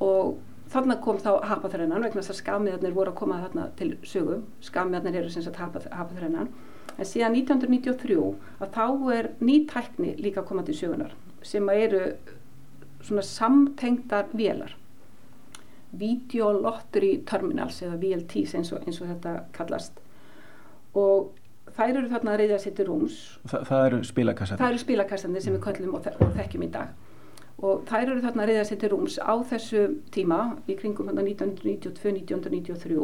og 0.00 0.36
þannig 0.70 1.00
kom 1.04 1.18
þá 1.18 1.32
hapaþrennan 1.50 2.04
vegna 2.04 2.22
þess 2.22 2.36
að 2.36 2.42
skamiðarnir 2.44 2.94
voru 2.94 3.10
að 3.10 3.18
koma 3.18 3.40
þarna 3.42 3.70
til 3.78 3.90
sögum, 4.06 4.44
skamiðarnir 4.62 5.24
eru 5.24 5.32
sem 5.32 5.42
sagt 5.42 5.58
hapaþrennan 5.58 6.52
en 6.96 7.08
síðan 7.08 7.34
1993 7.40 8.20
að 8.60 8.76
þá 8.76 8.84
er 9.16 9.30
ný 9.42 9.56
tækni 9.70 10.14
líka 10.22 10.44
að 10.44 10.50
koma 10.52 10.66
til 10.66 10.76
sögunar 10.78 11.16
sem 11.42 11.68
eru 11.72 12.04
svona 13.00 13.24
samtengtar 13.24 14.28
vélar. 14.36 14.76
Video 15.90 16.52
Lottery 16.52 17.22
Terminals 17.26 17.80
eða 17.82 17.96
VLTs 17.98 18.54
eins 18.54 18.70
og, 18.74 18.84
eins 18.86 19.00
og 19.00 19.08
þetta 19.10 19.32
kallast 19.56 19.98
og 20.98 21.30
þær 21.76 21.94
eru 21.96 22.08
þarna 22.10 22.30
að 22.34 22.40
reyða 22.42 22.58
sér 22.62 22.74
til 22.78 22.86
rúms. 22.88 23.16
Þa, 23.46 23.58
Það 23.68 23.86
eru 23.86 23.98
spilakassanir 24.08 24.60
Það 24.60 24.70
eru 24.72 24.82
spilakassanir 24.84 25.42
sem 25.44 25.54
við 25.56 25.62
köllum 25.66 25.94
og, 25.98 26.02
og 26.20 26.28
þekkjum 26.38 26.66
í 26.66 26.70
dag. 26.74 26.88
Og 27.60 27.74
þær 27.88 28.06
eru 28.06 28.24
þarna 28.24 28.42
að 28.42 28.50
reyða 28.50 28.68
sér 28.70 28.80
til 28.80 28.90
rúms 28.94 29.16
á 29.20 29.34
þessu 29.52 29.82
tíma 30.14 30.40
í 30.66 30.72
kringum 30.80 31.12
1992-1993 31.12 32.96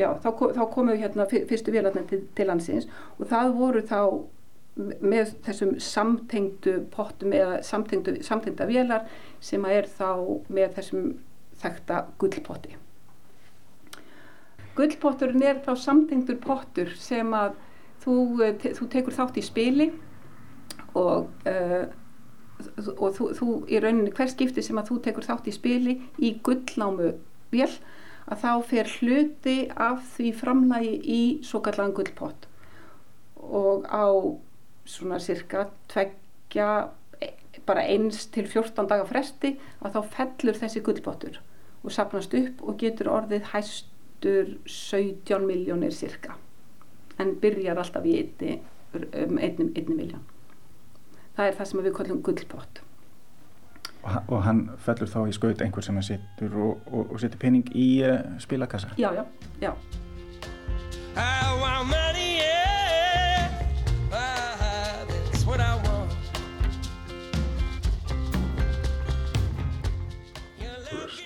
Já, 0.00 0.14
þá, 0.22 0.30
þá 0.56 0.62
komu 0.72 0.94
hérna 0.96 1.26
fyrstu 1.28 1.72
vélarnir 1.74 2.06
til, 2.08 2.22
til 2.36 2.46
landsins 2.48 2.86
og 3.18 3.26
það 3.28 3.50
voru 3.58 3.82
þá 3.84 4.00
með 4.80 5.34
þessum 5.44 5.74
samtengdu 5.82 6.76
pottum 6.94 7.34
eða 7.36 7.58
samtengdu, 7.66 8.14
samtengda 8.24 8.68
vélar 8.70 9.08
sem 9.44 9.64
er 9.68 9.88
þá 9.90 10.40
með 10.48 10.78
þessum 10.78 11.10
þekta 11.60 12.04
gullpotti. 12.22 12.76
Gullpotturinn 14.80 15.44
er 15.44 15.60
þá 15.64 15.74
samtengtur 15.76 16.38
pottur 16.40 16.92
sem 16.96 17.34
að 17.36 17.56
þú, 18.00 18.16
eh, 18.44 18.54
te, 18.56 18.74
þú 18.76 18.88
tekur 18.94 19.16
þátt 19.16 19.40
í 19.40 19.44
spili 19.44 19.90
og, 20.96 21.28
uh, 21.46 21.84
og 22.96 23.16
þú, 23.16 23.26
þú 23.36 23.48
í 23.68 23.80
rauninni 23.82 24.12
hver 24.16 24.30
skipti 24.32 24.64
sem 24.64 24.78
að 24.80 24.90
þú 24.90 25.00
tekur 25.04 25.26
þátt 25.26 25.50
í 25.50 25.54
spili 25.54 25.96
í 26.18 26.32
gullnámu 26.44 27.12
vél 27.52 27.68
að 28.30 28.44
þá 28.44 28.52
fer 28.70 28.94
hluti 28.98 29.56
af 29.74 30.06
því 30.14 30.30
framlægi 30.38 30.94
í 31.02 31.20
svo 31.46 31.60
kallan 31.64 31.94
gullpott. 31.96 32.46
Og 33.36 33.84
á 33.84 34.06
svona 34.88 35.20
cirka 35.22 35.68
tveggja 35.90 36.90
bara 37.66 37.84
eins 37.84 38.24
til 38.32 38.46
14 38.48 38.88
daga 38.88 39.06
fresti 39.08 39.54
að 39.84 39.96
þá 39.96 40.00
fellur 40.16 40.58
þessi 40.58 40.82
gullpottur 40.84 41.40
og 41.80 41.92
sapnast 41.94 42.34
upp 42.36 42.62
og 42.64 42.78
getur 42.80 43.10
orðið 43.12 43.52
hæstur 44.20 44.58
17 44.66 45.46
miljónir 45.46 45.90
cirka 45.90 46.36
en 47.18 47.36
byrjar 47.40 47.78
alltaf 47.78 48.04
í 48.04 48.16
einni, 48.18 48.60
um 48.94 49.38
einni, 49.38 49.72
einni 49.76 49.96
miljón 49.96 50.22
það 51.36 51.46
er 51.46 51.56
það 51.56 51.66
sem 51.70 51.80
við 51.80 51.94
kallum 51.96 52.22
gullpott. 52.22 52.82
Og 54.28 54.42
hann 54.44 54.70
fellur 54.78 55.08
þá 55.08 55.28
í 55.28 55.32
skaut 55.32 55.60
einhver 55.60 55.84
sem 55.84 55.94
hann 55.94 56.04
setur 56.04 56.56
og, 56.56 56.78
og, 56.92 57.12
og 57.12 57.20
setur 57.20 57.38
pening 57.38 57.64
í 57.76 58.02
uh, 58.04 58.20
spilakassa? 58.40 58.92
Já, 58.98 59.12
já, 59.14 59.24
já. 59.60 59.74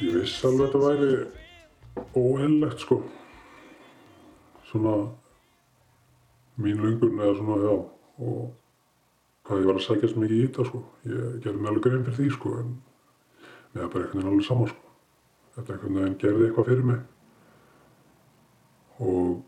Ég 0.04 0.20
vissi 0.20 0.44
alveg 0.44 0.66
að 0.66 0.72
þetta 0.74 0.80
væri 0.84 1.43
óhellegt 2.14 2.82
sko. 2.82 3.02
Svona 4.70 4.94
mín 6.58 6.82
lungun 6.82 7.20
eða 7.20 7.38
svona 7.38 7.56
já 7.62 7.74
og 7.74 8.52
hvað 9.44 9.60
ég 9.60 9.68
var 9.68 9.78
að 9.78 9.86
sækjast 9.86 10.18
mikið 10.18 10.36
í 10.36 10.44
þetta 10.46 10.66
sko. 10.68 10.82
Ég 11.08 11.40
gerði 11.44 11.58
mig 11.60 11.70
alveg 11.70 11.86
grein 11.86 12.04
fyrir 12.06 12.18
því 12.18 12.28
sko 12.36 12.54
en 12.60 12.70
við 13.72 13.80
erum 13.80 13.92
bara 13.92 14.04
einhvern 14.04 14.20
veginn 14.20 14.30
alveg 14.32 14.46
saman 14.48 14.70
sko. 14.70 14.94
Þetta 15.56 15.74
einhvern 15.74 15.98
veginn 15.98 16.20
gerði 16.22 16.46
eitthvað 16.48 16.70
fyrir 16.70 16.88
mig. 16.90 17.02
Og 19.02 19.42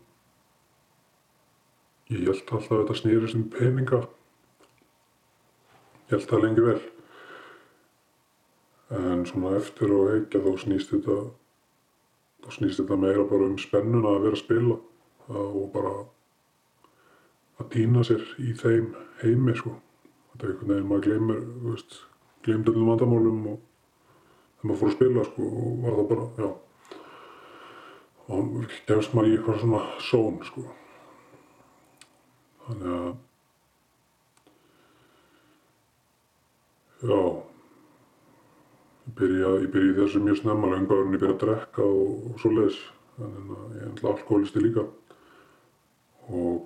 ég 2.11 2.19
held 2.19 2.29
alltaf 2.35 2.69
að 2.71 2.83
þetta 2.83 2.99
snýrist 3.01 3.39
um 3.39 3.49
peninga. 3.51 4.03
Ég 6.07 6.15
held 6.15 6.29
það 6.29 6.45
lengi 6.45 6.67
vel. 6.67 6.79
En 8.97 9.25
svona 9.27 9.57
eftir 9.57 9.91
og 9.91 10.13
heikja 10.13 10.43
þá 10.45 10.51
snýst 10.61 10.93
þetta 10.93 11.17
þá 12.43 12.49
snýst 12.53 12.81
þetta 12.81 12.99
meira 13.01 13.25
bara 13.27 13.47
um 13.49 13.57
spennuna 13.61 14.13
að 14.13 14.27
vera 14.27 14.37
að 14.37 14.43
spila 14.43 14.77
og 15.37 15.65
bara 15.73 15.93
að 17.57 17.69
týna 17.73 18.03
sér 18.05 18.23
í 18.39 18.53
þeim 18.57 18.91
heimi 19.23 19.55
sko. 19.57 19.73
Þetta 20.31 20.45
er 20.45 20.51
einhvern 20.53 20.71
veginn, 20.71 20.89
maður 20.91 21.05
gleymir, 21.07 21.39
þú 21.57 21.71
veist, 21.73 21.95
gleymd 22.45 22.69
öllum 22.71 22.91
vandamálum 22.91 23.39
og 23.51 23.57
þegar 24.57 24.69
maður 24.69 24.81
fór 24.81 24.91
að 24.91 24.97
spila 24.97 25.23
sko 25.27 25.47
og 25.47 25.79
var 25.83 25.97
það 25.97 26.09
bara, 26.11 26.27
já. 26.37 26.49
Og 28.27 28.41
gefst 28.89 29.15
maður 29.15 29.29
í 29.29 29.37
eitthvað 29.37 29.61
svona 29.63 29.81
són 30.03 30.37
sko. 30.45 30.65
Þannig 32.67 32.93
að, 32.97 33.11
já, 37.07 37.19
byrja, 39.17 39.51
ég 39.63 39.69
byrja 39.73 39.97
þessu 40.03 40.23
mjög 40.23 40.41
snemma, 40.41 40.71
lengur 40.73 41.03
en 41.03 41.13
ég 41.15 41.21
byrja 41.21 41.35
að 41.35 41.43
drekka 41.45 41.85
og, 41.87 42.31
svo 42.41 42.53
leiðis. 42.53 42.79
Að 43.17 43.29
ég 43.31 43.81
er 43.81 43.91
alltaf 43.91 44.09
alkoholisti 44.11 44.63
líka. 44.63 44.83
Og 46.27 46.65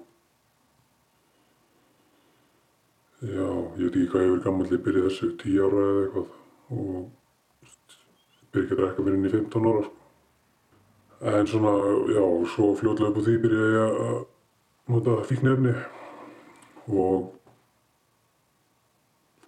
Já, 3.22 3.46
ég 3.78 3.86
veit 3.86 3.96
ekki 4.00 4.08
hvað 4.10 4.24
ég 4.24 4.32
verið 4.32 4.46
gammal, 4.48 4.68
ég 4.74 4.80
byrjaði 4.82 5.10
þessu 5.12 5.28
tíu 5.38 5.66
ára 5.68 5.82
eða 5.88 6.00
eitthvað 6.04 6.30
og 6.74 7.04
byrjaði 8.50 8.64
ekki 8.64 8.74
að 8.74 8.80
drekka 8.80 9.04
fyrir 9.06 9.18
inn 9.18 9.28
í 9.28 9.34
15 9.34 9.68
ára 9.70 9.84
sko. 9.86 10.00
En 11.32 11.50
svona, 11.52 11.74
já, 12.10 12.24
svo 12.56 12.70
fljóðlega 12.80 13.12
upp 13.12 13.20
á 13.22 13.26
því 13.28 13.36
byrjaði 13.44 13.76
ég 13.76 14.00
að 14.08 14.18
nota 14.96 15.20
fíknefni 15.30 15.76
og 16.90 17.30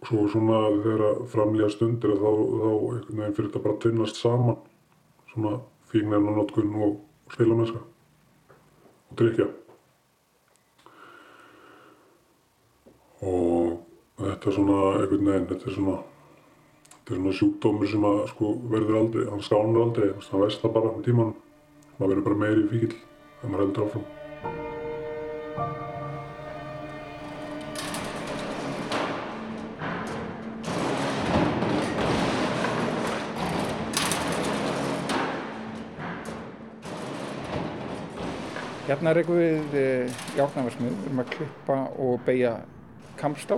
svo 0.08 0.28
svona 0.32 0.60
þegar 0.84 1.24
framlýja 1.32 1.72
stundir 1.74 2.16
þá, 2.20 2.30
þá 2.30 2.70
einhvern 2.70 3.20
veginn 3.20 3.36
fyrir 3.38 3.50
þetta 3.50 3.64
bara 3.66 3.82
tvinnast 3.84 4.20
saman. 4.20 4.62
Svona 5.34 5.58
fíknefna 5.92 6.38
notkun 6.38 6.78
og 6.84 6.96
spilamennska 7.34 7.84
og 7.84 9.20
drikja. 9.20 9.50
og 13.24 13.78
þetta 14.18 14.50
er 14.50 14.56
svona 14.58 14.80
einhvern 14.98 15.30
veginn, 15.30 15.48
þetta 15.48 15.70
er 15.70 15.78
svona 15.78 16.00
svona 17.04 17.36
sjúkdómur 17.36 17.90
sem 17.92 18.06
að 18.08 18.20
sko 18.32 18.54
verður 18.72 19.00
aldrei, 19.02 19.24
hann 19.28 19.44
skánar 19.44 19.84
aldrei 19.84 20.10
hann 20.14 20.44
veist 20.44 20.64
það 20.64 20.76
bara 20.78 20.92
með 20.94 21.08
tíman 21.10 21.34
maður 21.98 22.14
verður 22.14 22.28
bara 22.30 22.42
meiri 22.46 22.68
fíkil 22.72 22.94
þegar 22.94 23.52
maður 23.52 23.66
heldur 23.66 23.88
áfram 23.88 24.23
Hérna 38.94 39.10
rekum 39.18 39.40
við 39.40 39.72
e, 39.74 39.84
járnafarsmið, 40.38 40.92
við 40.94 41.06
erum 41.08 41.22
að 41.24 41.30
klippa 41.34 41.76
og 42.04 42.20
beigja 42.28 42.52
kampstál 43.18 43.58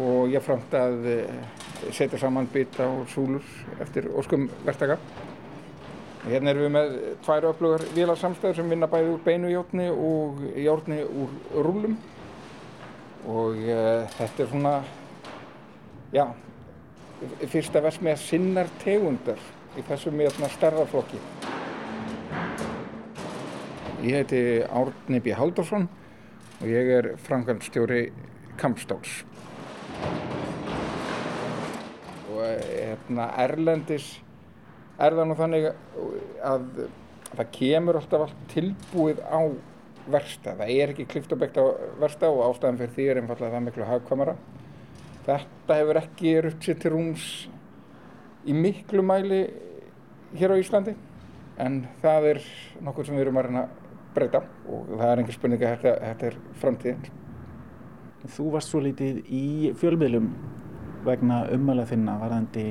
og 0.00 0.30
ég 0.32 0.40
framt 0.40 0.72
að 0.78 1.08
e, 1.12 1.16
setja 1.92 2.22
saman 2.22 2.48
bita 2.48 2.86
og 2.88 3.02
súlur 3.12 3.44
eftir 3.84 4.08
óskum 4.16 4.46
verktaka. 4.64 4.96
Hérna 6.24 6.54
erum 6.54 6.64
við 6.64 6.72
með 6.72 6.96
tvær 7.26 7.50
öflugar 7.50 7.84
vélarsamstæður 7.98 8.56
sem 8.62 8.72
vinna 8.72 8.88
bæði 8.94 9.12
úr 9.12 9.20
beinu 9.26 9.52
járni 9.52 9.90
og 9.92 10.40
járni 10.56 11.02
úr 11.04 11.34
rúlum 11.66 11.98
og 13.28 13.60
e, 13.60 13.82
þetta 14.16 14.46
er 14.46 14.52
svona, 14.54 14.76
já, 16.16 16.30
fyrsta 17.44 17.84
vers 17.84 18.00
með 18.00 18.24
sinnar 18.24 18.72
tegundar 18.86 19.50
í 19.76 19.84
þessum 19.84 20.24
hérna 20.24 20.48
starðaflokki. 20.56 21.20
Ég 24.04 24.12
heiti 24.12 24.38
Árni 24.68 25.16
B. 25.24 25.32
Haldursson 25.32 25.86
og 26.60 26.64
ég 26.68 26.88
er 26.92 27.06
framkvæmstjóri 27.24 28.10
Kampstáls. 28.60 29.22
Og 32.28 32.42
hérna, 32.44 33.30
erlendis 33.40 34.10
er 35.00 35.16
það 35.16 35.30
nú 35.30 35.36
þannig 35.38 35.68
að 36.44 36.66
það 37.30 37.48
kemur 37.54 37.96
alltaf 37.96 38.26
allt 38.26 38.42
tilbúið 38.52 39.22
á 39.24 39.40
versta. 40.12 40.52
Það 40.58 40.72
er 40.74 40.92
ekki 40.92 41.06
klift 41.14 41.32
og 41.32 41.40
byggt 41.40 41.56
á 41.56 41.64
versta 42.02 42.28
og 42.28 42.42
ástæðan 42.50 42.80
fyrir 42.82 42.92
því 42.98 43.06
er 43.08 43.20
einfallega 43.22 43.54
það 43.56 43.64
miklu 43.70 43.86
hagkvamara. 43.88 44.34
Þetta 45.30 45.78
hefur 45.78 46.00
ekki 46.02 46.34
rutt 46.44 46.68
sér 46.68 46.76
til 46.82 46.92
rúms 46.92 47.30
í 48.44 48.52
miklu 48.52 49.00
mæli 49.00 49.46
hér 50.36 50.52
á 50.52 50.60
Íslandi 50.60 50.92
en 51.56 51.86
það 52.04 52.28
er 52.34 52.44
nokkur 52.84 53.08
sem 53.08 53.16
við 53.16 53.28
erum 53.28 53.40
að 53.40 53.48
reyna 53.48 53.64
breyta 54.14 54.40
og 54.70 54.94
það 54.94 55.10
er 55.10 55.22
einhver 55.22 55.36
spurning 55.36 55.62
að 55.62 55.74
þetta, 55.74 55.94
þetta 56.08 56.26
er 56.30 56.38
framtíðin. 56.62 57.20
Þú 58.34 58.46
varst 58.54 58.72
svo 58.72 58.80
lítið 58.80 59.20
í 59.28 59.46
fjölmiðlum 59.80 60.30
vegna 61.04 61.42
ummæla 61.52 61.84
þinna 61.88 62.16
varðandi 62.22 62.68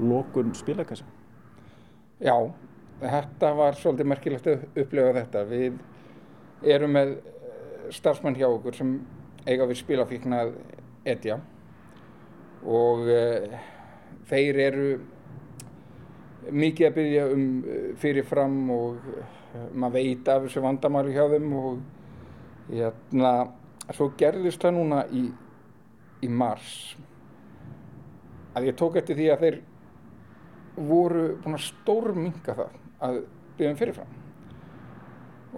lokun 0.00 0.54
spilakassa. 0.58 1.06
Já, 2.20 2.34
þetta 3.00 3.52
var 3.56 3.78
svolítið 3.78 4.10
merkilegt 4.10 4.48
að 4.50 4.64
upplifa 4.82 5.14
þetta. 5.20 5.44
Við 5.48 6.74
erum 6.74 6.96
með 6.96 7.14
starfsmann 7.94 8.36
hjá 8.38 8.48
okkur 8.50 8.76
sem 8.76 8.98
eiga 9.46 9.68
við 9.68 9.80
spilafíknað 9.80 10.52
etja 11.08 11.38
og 12.60 13.06
uh, 13.08 13.54
þeir 14.28 14.58
eru 14.66 14.88
mikið 16.50 16.86
að 16.88 16.96
byggja 16.98 17.24
um 17.32 17.46
fyrirfram 18.00 18.58
og 18.74 19.08
maður 19.72 19.96
veit 19.96 20.28
af 20.30 20.44
þessu 20.44 20.62
vandamáli 20.64 21.14
hjá 21.14 21.24
þeim 21.32 21.54
og 21.58 21.80
hérna, 22.70 23.32
svo 23.90 24.10
gerðist 24.18 24.62
það 24.62 24.76
núna 24.76 25.02
í, 25.10 25.24
í 26.22 26.30
mars. 26.30 26.74
Að 28.54 28.70
ég 28.70 28.78
tók 28.78 28.98
eftir 29.00 29.18
því 29.18 29.28
að 29.32 29.44
þeir 29.44 29.60
voru 30.90 31.24
búin 31.42 31.58
að 31.58 31.66
stórminga 31.66 32.56
það 32.62 32.76
að 33.06 33.20
byggja 33.58 33.72
um 33.72 33.80
fyrirfram. 33.80 34.16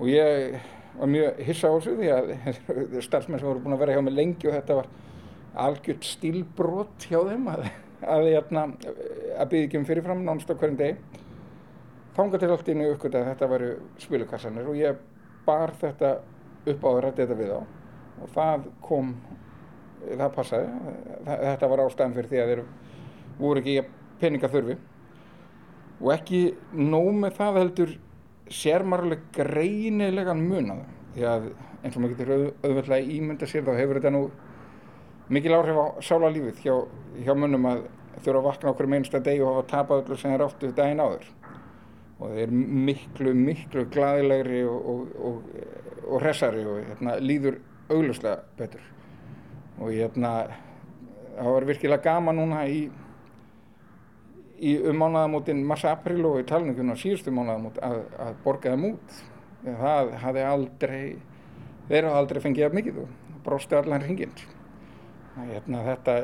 Og 0.00 0.08
ég 0.08 0.58
var 0.96 1.12
mjög 1.12 1.40
hissa 1.46 1.68
á 1.68 1.76
þessu 1.76 1.96
því 1.98 2.12
að 2.16 3.00
starfsmenn 3.04 3.40
sem 3.40 3.48
voru 3.48 3.62
búin 3.64 3.76
að 3.76 3.84
vera 3.84 3.96
hjá 3.96 4.04
mig 4.04 4.16
lengi 4.16 4.48
og 4.48 4.56
þetta 4.56 4.78
var 4.80 4.90
algjört 5.62 6.08
stílbrot 6.08 7.08
hjá 7.10 7.18
þeim 7.28 7.48
að, 7.52 7.66
að, 8.00 8.28
hérna, 8.30 8.66
að, 8.72 9.02
að 9.36 9.52
byggja 9.52 9.80
um 9.80 9.88
fyrirfram 9.88 10.24
nánast 10.24 10.52
á 10.52 10.56
hverjum 10.56 10.80
degi 10.80 11.22
þángar 12.16 12.42
til 12.42 12.50
allt 12.52 12.68
innu 12.72 12.90
uppgötta 12.92 13.22
að 13.22 13.30
þetta 13.32 13.50
varu 13.52 13.70
spilukassanir 14.02 14.68
og 14.68 14.78
ég 14.80 15.00
bar 15.46 15.72
þetta 15.80 16.16
upp 16.68 16.84
á 16.84 16.88
að 16.90 17.00
rætti 17.06 17.24
þetta 17.24 17.38
við 17.40 17.54
á 17.56 17.60
og 18.22 18.30
það 18.34 18.68
kom, 18.84 19.10
það 20.04 20.30
passaði, 20.36 20.94
þetta 21.26 21.70
var 21.72 21.82
ástæðan 21.86 22.16
fyrir 22.16 22.30
því 22.30 22.40
að 22.42 22.52
þeir 22.52 22.62
voru 23.40 23.62
ekki 23.62 23.76
peningaþurfi. 24.20 24.78
Og 26.02 26.12
ekki 26.14 26.40
nóg 26.76 27.10
með 27.22 27.36
það 27.38 27.58
heldur 27.60 27.92
sér 28.52 28.84
marguleg 28.86 29.22
greinilegan 29.34 30.42
munaða 30.44 30.86
því 31.14 31.26
að 31.28 31.50
eins 31.82 31.96
og 31.96 32.02
maður 32.02 32.14
getur 32.14 32.32
auð, 32.32 32.46
auðveldlega 32.62 33.16
ímynda 33.16 33.48
sér 33.48 33.66
þá 33.66 33.72
hefur 33.78 33.98
þetta 33.98 34.14
nú 34.14 34.22
mikil 35.32 35.54
áhrif 35.56 35.78
á 35.78 35.86
sála 36.04 36.30
lífið 36.32 36.62
hjá, 36.64 36.74
hjá 37.24 37.32
munum 37.38 37.68
að 37.70 37.84
þurfa 38.22 38.40
að 38.40 38.48
vakna 38.48 38.72
okkur 38.72 38.90
með 38.90 39.00
einsta 39.00 39.22
deg 39.24 39.42
og 39.42 39.52
hafa 39.52 39.68
tapað 39.70 40.02
öllu 40.04 40.18
sem 40.20 40.34
er 40.34 40.44
áttu 40.44 40.72
daginn 40.76 41.02
áður 41.02 41.30
og 42.22 42.34
þeir 42.36 42.54
miklu, 42.88 43.34
miklu 43.36 43.86
glæðilegri 43.92 44.62
og, 44.68 44.88
og, 44.92 45.14
og, 45.28 45.62
og 46.06 46.22
hressari 46.22 46.64
og 46.66 46.82
hérna, 46.86 47.16
líður 47.22 47.58
auglustlega 47.90 48.42
betur. 48.58 48.84
Og 49.80 49.90
hérna, 49.90 50.32
það 51.36 51.52
var 51.56 51.68
virkilega 51.72 52.06
gaman 52.06 52.38
núna 52.38 52.62
í, 52.70 52.84
í 54.62 54.76
um 54.86 55.02
mánuðamótin 55.02 55.64
mars-april 55.66 56.22
og 56.30 56.40
í 56.42 56.46
talningunum 56.48 56.94
á 56.94 57.02
síðustu 57.02 57.34
mánuðamót 57.34 57.82
að, 57.82 58.00
að 58.22 58.40
borga 58.46 58.74
þeim 58.74 58.88
út. 58.92 59.20
Það 59.62 60.16
hafði 60.22 60.48
aldrei 60.48 61.04
þeir 61.88 62.08
hafa 62.08 62.20
aldrei 62.22 62.42
fengið 62.42 62.66
af 62.66 62.76
mikið 62.76 63.00
og 63.02 63.40
brósti 63.44 63.76
allan 63.78 64.04
hringin 64.04 64.34
hérna, 65.36 65.82
þetta, 65.86 66.14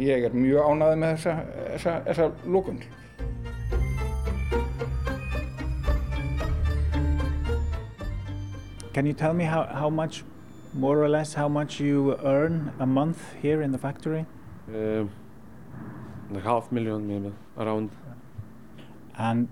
ég 0.00 0.26
er 0.26 0.34
mjög 0.36 0.72
ánaði 0.72 0.98
með 1.02 1.14
þessa, 1.16 1.34
þessa, 1.74 1.94
þessa 2.08 2.52
lókun 2.54 2.82
Can 8.92 9.06
you 9.06 9.14
tell 9.14 9.32
me 9.32 9.44
how, 9.44 9.64
how 9.64 9.88
much, 9.88 10.22
more 10.74 11.02
or 11.02 11.08
less, 11.08 11.34
how 11.34 11.48
much 11.48 11.80
you 11.80 12.16
earn 12.24 12.72
a 12.78 12.86
month 12.86 13.34
here 13.40 13.62
in 13.62 13.72
the 13.72 13.78
factory? 13.78 14.26
Uh, 14.68 15.04
like 16.30 16.44
half 16.44 16.70
million 16.70 17.06
maybe, 17.06 17.34
around. 17.56 17.90
And 19.16 19.48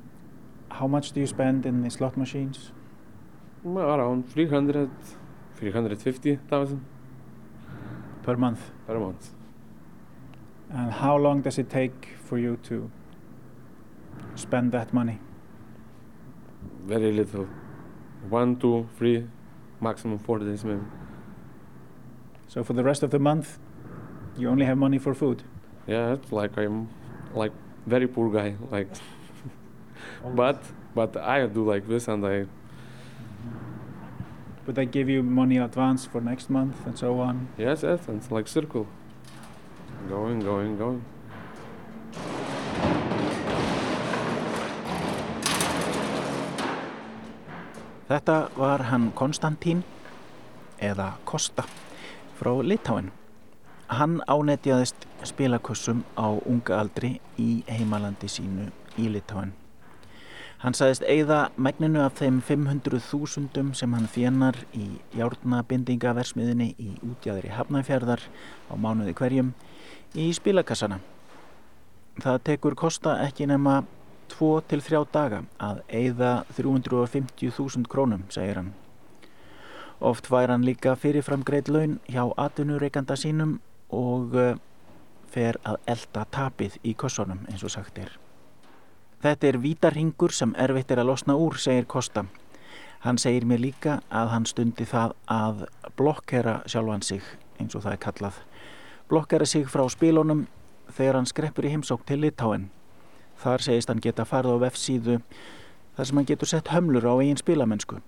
how 0.71 0.87
much 0.87 1.13
do 1.13 1.21
you 1.21 1.27
spend 1.27 1.65
in 1.67 1.83
the 1.83 1.91
slot 1.91 2.17
machines? 2.17 2.73
Around 3.65 4.31
300, 4.31 4.91
350,000 5.57 6.85
Per 8.23 8.37
month? 8.37 8.71
per 8.87 8.99
month. 8.99 9.31
And 10.71 10.93
how 10.93 11.17
long 11.17 11.41
does 11.43 11.59
it 11.59 11.69
take 11.69 12.09
for 12.25 12.39
you 12.39 12.59
to 12.65 12.91
spend 14.35 14.73
that 14.73 14.93
money? 14.93 15.19
Very 16.85 17.13
little. 17.13 17.49
One, 18.29 18.57
two, 18.57 18.89
three, 18.97 19.27
maximum 19.81 20.19
four 20.19 20.39
days 20.39 20.65
maybe. 20.65 20.83
So 22.49 22.65
for 22.65 22.73
the 22.73 22.83
rest 22.83 23.03
of 23.03 23.11
the 23.11 23.19
month, 23.19 23.59
you 24.37 24.49
only 24.49 24.67
have 24.67 24.77
money 24.77 24.99
for 24.99 25.15
food. 25.15 25.43
Yeah, 25.87 26.13
it's 26.15 26.33
like 26.33 26.57
I'm 26.59 26.89
like 27.35 27.53
very 27.87 28.07
poor 28.07 28.31
guy. 28.31 28.57
Like, 28.71 28.89
but 30.35 30.63
but 30.95 31.17
I 31.17 31.47
do 31.47 31.65
like 31.65 31.87
this, 31.89 32.09
and 32.09 32.27
I 32.27 32.47
But 34.67 34.75
they 34.75 34.87
give 34.87 35.09
you 35.09 35.23
money 35.23 35.57
advance 35.59 36.05
for 36.07 36.21
next 36.21 36.51
month 36.51 36.87
and 36.87 36.97
so 36.99 37.19
on. 37.21 37.49
yes 37.57 37.83
yes, 37.83 38.07
and 38.09 38.19
it's 38.19 38.31
like 38.31 38.47
circle, 38.49 38.87
going 40.09 40.41
going 40.41 40.77
going. 40.79 41.05
Þetta 48.11 48.49
var 48.59 48.83
hann 48.91 49.13
Konstantín 49.15 49.85
eða 50.83 51.13
Kosta 51.25 51.63
frá 52.41 52.51
Litáin. 52.59 53.13
Hann 53.87 54.17
ánetjaðist 54.27 55.07
spilakussum 55.23 56.01
á 56.19 56.27
unga 56.27 56.81
aldri 56.83 57.21
í 57.39 57.63
heimalandi 57.71 58.27
sínu 58.27 58.67
í 58.99 59.07
Litáin. 59.15 59.53
Hann 60.59 60.75
sagðist 60.75 61.07
eigða 61.07 61.53
megninu 61.55 62.03
af 62.03 62.19
þeim 62.19 62.43
500.000 62.49 63.79
sem 63.79 63.95
hann 63.95 64.11
þjennar 64.11 64.59
í 64.75 64.89
járnabindingaversmiðinni 65.15 66.73
í 66.83 66.91
útjæðri 67.13 67.55
Hafnæfjörðar 67.55 68.27
á 68.27 68.75
mánuði 68.75 69.15
hverjum 69.23 69.55
í 70.19 70.33
spilakassana. 70.35 70.99
Það 72.19 72.43
tekur 72.51 72.75
Kosta 72.75 73.21
ekki 73.23 73.47
nema 73.47 73.85
2-3 74.33 75.05
daga 75.13 75.43
að 75.59 75.83
eigða 75.89 76.33
350.000 76.57 77.89
krónum, 77.91 78.25
segir 78.31 78.61
hann. 78.61 78.73
Oft 80.01 80.31
væri 80.33 80.55
hann 80.55 80.65
líka 80.65 80.95
fyrirfram 80.97 81.45
greitt 81.45 81.69
laun 81.69 81.99
hjá 82.09 82.25
atvinnureikanda 82.41 83.17
sínum 83.21 83.59
og 83.93 84.35
eh, 84.39 84.57
fer 85.29 85.59
að 85.65 85.77
elda 85.87 86.25
tapið 86.33 86.79
í 86.83 86.95
kossunum 86.97 87.45
eins 87.51 87.65
og 87.67 87.75
sagt 87.75 87.99
er. 88.01 88.15
Þetta 89.21 89.51
er 89.51 89.59
vítarhingur 89.61 90.33
sem 90.33 90.55
erfitt 90.57 90.91
er 90.91 91.03
að 91.03 91.11
losna 91.11 91.37
úr, 91.37 91.59
segir 91.61 91.85
Kosta. 91.85 92.25
Hann 93.05 93.21
segir 93.21 93.45
mér 93.45 93.61
líka 93.61 93.99
að 94.09 94.33
hann 94.33 94.47
stundi 94.49 94.87
það 94.89 95.13
að 95.29 95.67
blokkera 95.97 96.63
sjálfan 96.65 97.05
sig, 97.05 97.21
eins 97.61 97.77
og 97.77 97.85
það 97.85 97.93
er 97.93 98.03
kallað. 98.07 98.41
Blokkera 99.13 99.47
sig 99.47 99.69
frá 99.69 99.85
spilunum 99.93 100.47
þegar 100.89 101.21
hann 101.21 101.29
skreppur 101.29 101.69
í 101.69 101.75
heimsók 101.75 102.07
til 102.09 102.25
Litáin. 102.25 102.71
Þar 103.41 103.65
segist 103.65 103.89
hann 103.89 104.03
geta 104.05 104.27
farið 104.29 104.59
á 104.61 104.65
vefsíðu 104.67 105.21
þar 105.97 106.09
sem 106.09 106.21
hann 106.21 106.29
getur 106.29 106.51
sett 106.51 106.73
hömlur 106.73 107.07
á 107.09 107.15
eigin 107.21 107.41
spilamennsku. 107.41 108.01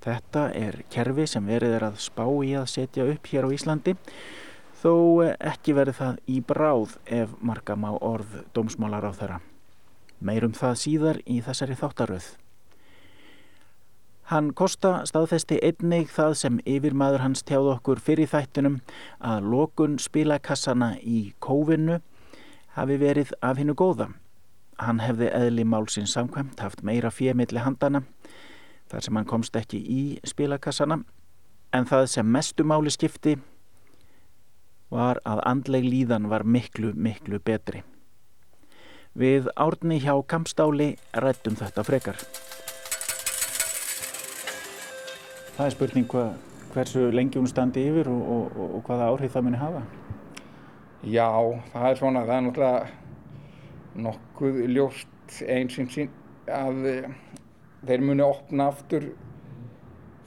Þetta 0.00 0.44
er 0.56 0.80
kerfi 0.90 1.26
sem 1.28 1.46
verið 1.46 1.74
er 1.76 1.88
að 1.90 1.98
spá 2.00 2.24
í 2.24 2.54
að 2.56 2.70
setja 2.72 3.06
upp 3.10 3.26
hér 3.32 3.48
á 3.50 3.54
Íslandi 3.54 3.96
þó 4.80 4.92
ekki 5.36 5.74
verið 5.76 5.98
það 5.98 6.20
í 6.32 6.38
bráð 6.40 6.94
ef 7.04 7.34
marka 7.44 7.76
má 7.76 7.90
orð 7.98 8.38
dómsmálar 8.56 9.10
á 9.10 9.12
þeirra. 9.12 9.40
Meirum 10.20 10.54
það 10.56 10.78
síðar 10.84 11.20
í 11.26 11.40
þessari 11.44 11.76
þáttaröð. 11.80 12.30
Hann 14.30 14.52
Kosta 14.54 15.00
staðfesti 15.10 15.58
einnig 15.58 16.12
það 16.14 16.36
sem 16.38 16.58
yfirmaður 16.62 17.24
hans 17.24 17.42
tjáð 17.42 17.72
okkur 17.74 17.98
fyrir 17.98 18.30
þættunum 18.30 18.78
að 19.18 19.48
lokun 19.52 19.98
spilakassana 19.98 20.92
í 21.02 21.32
kófinu 21.42 21.98
hafi 22.76 22.98
verið 23.00 23.34
af 23.42 23.58
hinnu 23.58 23.74
góða. 23.74 24.12
Hann 24.80 25.00
hefði 25.04 25.28
eðli 25.36 25.64
málsins 25.68 26.14
samkvæmt 26.16 26.60
haft 26.64 26.80
meira 26.86 27.10
fjömiðli 27.12 27.60
handana 27.60 28.00
þar 28.90 29.04
sem 29.04 29.16
hann 29.18 29.28
komst 29.28 29.56
ekki 29.58 29.78
í 29.78 30.02
spilakassana 30.26 31.02
en 31.76 31.86
það 31.86 32.06
sem 32.14 32.30
mestu 32.36 32.64
máli 32.64 32.90
skipti 32.90 33.36
var 34.90 35.20
að 35.28 35.42
andleg 35.46 35.84
líðan 35.86 36.30
var 36.32 36.42
miklu, 36.42 36.94
miklu 36.96 37.38
betri. 37.44 37.84
Við 39.14 39.50
árni 39.58 40.00
hjá 40.02 40.14
Kampstáli 40.26 40.94
rættum 41.12 41.58
þetta 41.58 41.84
frekar. 41.86 42.18
Það 45.54 45.66
er 45.66 45.74
spurning 45.74 46.08
hva, 46.10 46.24
hversu 46.72 47.10
lengi 47.12 47.38
hún 47.38 47.50
standi 47.50 47.84
yfir 47.90 48.08
og, 48.10 48.22
og, 48.56 48.60
og 48.78 48.82
hvaða 48.86 49.10
áhrif 49.12 49.36
það 49.36 49.46
muni 49.46 49.60
hafa. 49.60 49.84
Já, 51.04 51.28
það 51.74 51.86
er 51.90 52.00
svona, 52.00 52.24
það 52.24 52.36
er 52.36 52.46
náttúrulega 52.46 52.99
nokkuð 53.98 54.62
ljóst 54.70 55.40
einsinn 55.46 56.10
að 56.50 56.86
eh, 56.90 57.10
þeir 57.86 58.06
muni 58.06 58.24
opna 58.24 58.70
aftur 58.70 59.10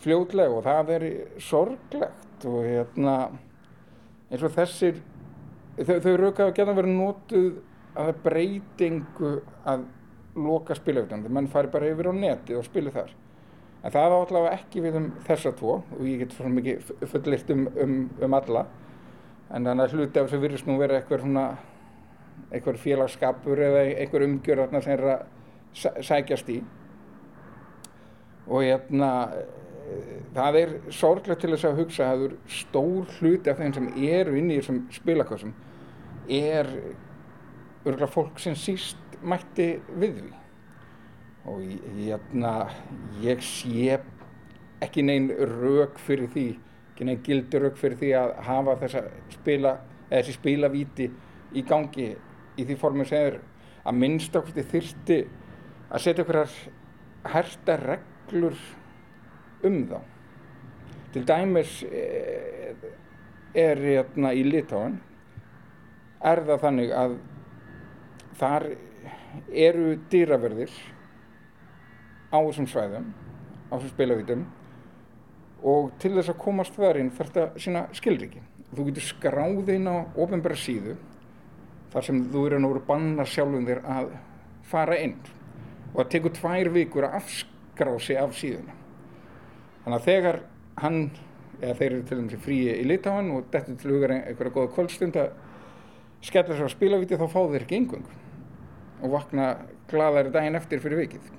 fljótlega 0.03 0.51
og 0.51 0.65
það 0.65 0.93
er 0.97 1.07
sorglegt 1.41 2.47
og 2.49 2.63
hérna 2.65 3.17
eins 4.29 4.43
og 4.43 4.53
þessir 4.55 4.99
þau, 5.77 5.99
þau 6.03 6.15
rauka 6.19 6.47
að 6.47 6.55
geta 6.57 6.75
verið 6.75 6.97
notuð 6.97 7.51
að 7.93 8.09
það 8.09 8.23
breytingu 8.25 9.33
að 9.69 9.83
loka 10.33 10.75
spilautan, 10.77 11.21
þegar 11.21 11.35
mann 11.37 11.51
fari 11.51 11.69
bara 11.73 11.91
yfir 11.91 12.09
á 12.09 12.13
neti 12.17 12.55
og 12.57 12.65
spili 12.65 12.93
þar. 12.93 13.11
En 13.83 13.91
það 13.93 14.07
var 14.09 14.23
allavega 14.25 14.55
ekki 14.57 14.81
við 14.81 14.97
um 14.97 15.09
þessa 15.27 15.51
tvo 15.59 15.75
og 15.83 16.07
ég 16.07 16.23
get 16.23 16.33
svona 16.33 16.55
mikið 16.55 16.93
fullirt 17.11 17.51
um, 17.53 17.67
um, 17.83 17.97
um 18.23 18.37
alla. 18.39 18.63
En 19.53 19.67
þannig 19.67 19.83
að 19.83 19.95
hluti 19.97 20.19
af 20.19 20.29
þessu 20.29 20.41
virðist 20.41 20.69
nú 20.69 20.77
vera 20.79 20.97
eitthvað 20.97 21.25
svona 21.25 21.45
eitthvað 22.53 22.79
félagskapur 22.83 23.61
eða 23.67 23.83
eitthvað 23.97 24.25
umgjörðarna 24.27 24.81
sem 24.85 24.93
er 24.97 25.03
að 25.13 25.25
sæ- 25.73 26.01
sækjast 26.09 26.49
í. 26.53 26.59
Og 28.47 28.63
hérna 28.65 29.09
það 30.35 30.57
er 30.61 30.73
sorglegt 30.93 31.41
til 31.43 31.51
þess 31.53 31.67
að 31.69 31.79
hugsa 31.81 32.09
að 32.13 32.25
stór 32.49 33.09
hluti 33.19 33.51
af 33.51 33.59
þeim 33.61 33.73
sem 33.75 33.89
eru 34.09 34.35
inn 34.39 34.51
í 34.51 34.59
þessum 34.59 34.83
spilakossum 34.93 35.53
er 36.29 36.69
örgulega 37.83 38.07
fólk 38.11 38.39
sem 38.39 38.55
síst 38.55 39.17
mætti 39.23 39.73
við 39.99 40.19
því. 40.19 40.29
Og 41.51 41.63
hérna 41.97 42.53
ég 43.23 43.41
sé 43.43 43.97
ekki 44.83 45.03
neinn 45.03 45.29
rauk 45.59 45.97
fyrir 45.99 46.29
því 46.31 46.45
ekki 46.93 47.07
neinn 47.07 47.23
gildur 47.25 47.65
rauk 47.67 47.77
fyrir 47.79 47.97
því 47.99 48.11
að 48.19 48.33
hafa 48.47 48.75
þessa 48.83 49.01
spila 49.33 49.71
þessi 50.11 50.35
spilavíti 50.37 51.07
í 51.57 51.63
gangi 51.67 52.11
í 52.57 52.65
því 52.65 52.77
formi 52.79 53.05
sem 53.09 53.27
er 53.31 53.39
að 53.83 53.99
minnst 53.99 54.35
okkur 54.37 54.67
þyrfti 54.71 55.19
að 55.89 56.03
setja 56.05 56.25
okkur 56.25 56.41
herta 57.33 57.77
reglur 57.81 58.57
um 59.63 59.79
þá. 59.89 59.99
Til 61.13 61.23
dæmis 61.29 61.83
eh, 61.85 62.73
er 63.53 63.77
hérna 63.77 64.33
í 64.33 64.43
Litáin 64.47 64.97
er 66.23 66.41
það 66.47 66.63
þannig 66.63 66.93
að 66.97 67.15
þar 68.39 68.65
eru 69.53 69.95
dýraverðir 70.09 70.73
á 72.33 72.37
þessum 72.39 72.67
svæðum 72.69 73.07
á 73.69 73.73
þessum 73.75 73.93
spilavítum 73.93 74.45
og 75.63 75.91
til 76.01 76.13
þess 76.15 76.33
að 76.33 76.41
komast 76.41 76.77
þar 76.77 76.99
inn 77.01 77.11
þarf 77.13 77.33
þetta 77.35 77.63
sína 77.65 77.83
skilriki 77.95 78.41
þú 78.73 78.87
getur 78.89 79.07
skráð 79.07 79.73
inn 79.75 79.89
á 79.89 79.95
ofnbæra 80.17 80.57
síðu 80.59 80.95
þar 81.93 82.07
sem 82.07 82.21
þú 82.33 82.45
eru 82.47 82.61
að 82.69 82.79
banna 82.87 83.25
sjálfum 83.29 83.67
þér 83.67 83.83
að 83.95 84.13
fara 84.69 84.97
inn. 84.97 85.17
Og 85.93 85.99
það 86.01 86.09
tekur 86.15 86.35
tvær 86.39 86.71
vikur 86.73 87.07
að 87.07 87.19
afskrá 87.19 87.93
sig 88.01 88.17
af 88.17 88.33
síðuna. 88.37 88.73
Þannig 89.83 89.99
að 89.99 90.07
þegar 90.07 90.39
hann 90.81 90.99
eða 91.61 91.75
þeir 91.79 91.89
eru 91.91 92.03
til 92.07 92.17
dæmis 92.17 92.35
í 92.35 92.41
fríi 92.43 92.73
í 92.79 92.87
Litáin 92.87 93.29
og 93.35 93.47
dettur 93.53 93.77
til 93.79 93.93
hugar 93.93 94.15
einhverja 94.15 94.55
góða 94.55 94.71
kvöldstund 94.73 95.19
að 95.19 95.35
skella 96.23 96.57
sér 96.57 96.71
á 96.71 96.75
spilavíti 96.75 97.19
þá 97.19 97.27
fá 97.29 97.39
þeir 97.51 97.65
ekki 97.65 97.79
yngvöng 97.81 98.09
og 99.03 99.13
vakna 99.13 99.47
glaðari 99.91 100.31
daginn 100.33 100.57
eftir 100.57 100.81
fyrir 100.83 101.03
vikið. 101.03 101.29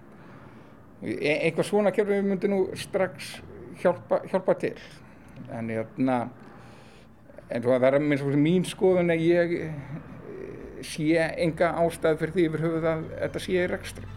E 1.05 1.35
eitthvað 1.49 1.69
svona 1.69 1.93
kerfi 1.95 2.21
myndi 2.25 2.49
nú 2.53 2.67
strax 2.79 3.38
hjálpa, 3.83 4.23
hjálpa 4.31 4.57
til. 4.61 4.77
En 5.51 5.73
hérna 5.73 6.19
en 7.51 7.64
svo 7.64 7.75
að 7.75 7.87
það 7.87 7.97
er 7.99 8.05
minnst 8.05 8.25
fyrir 8.25 8.45
mín 8.45 8.69
skoðun 8.69 9.12
að 9.12 9.25
ég 9.25 9.57
sé 10.88 11.31
enga 11.44 11.73
ástæð 11.83 12.20
fyrir 12.20 12.35
því 12.35 12.44
yfir 12.49 12.64
höfuð 12.64 12.87
að 12.90 13.09
þetta 13.14 13.42
sé 13.44 13.57
í 13.57 13.64
rekstri. 13.70 14.11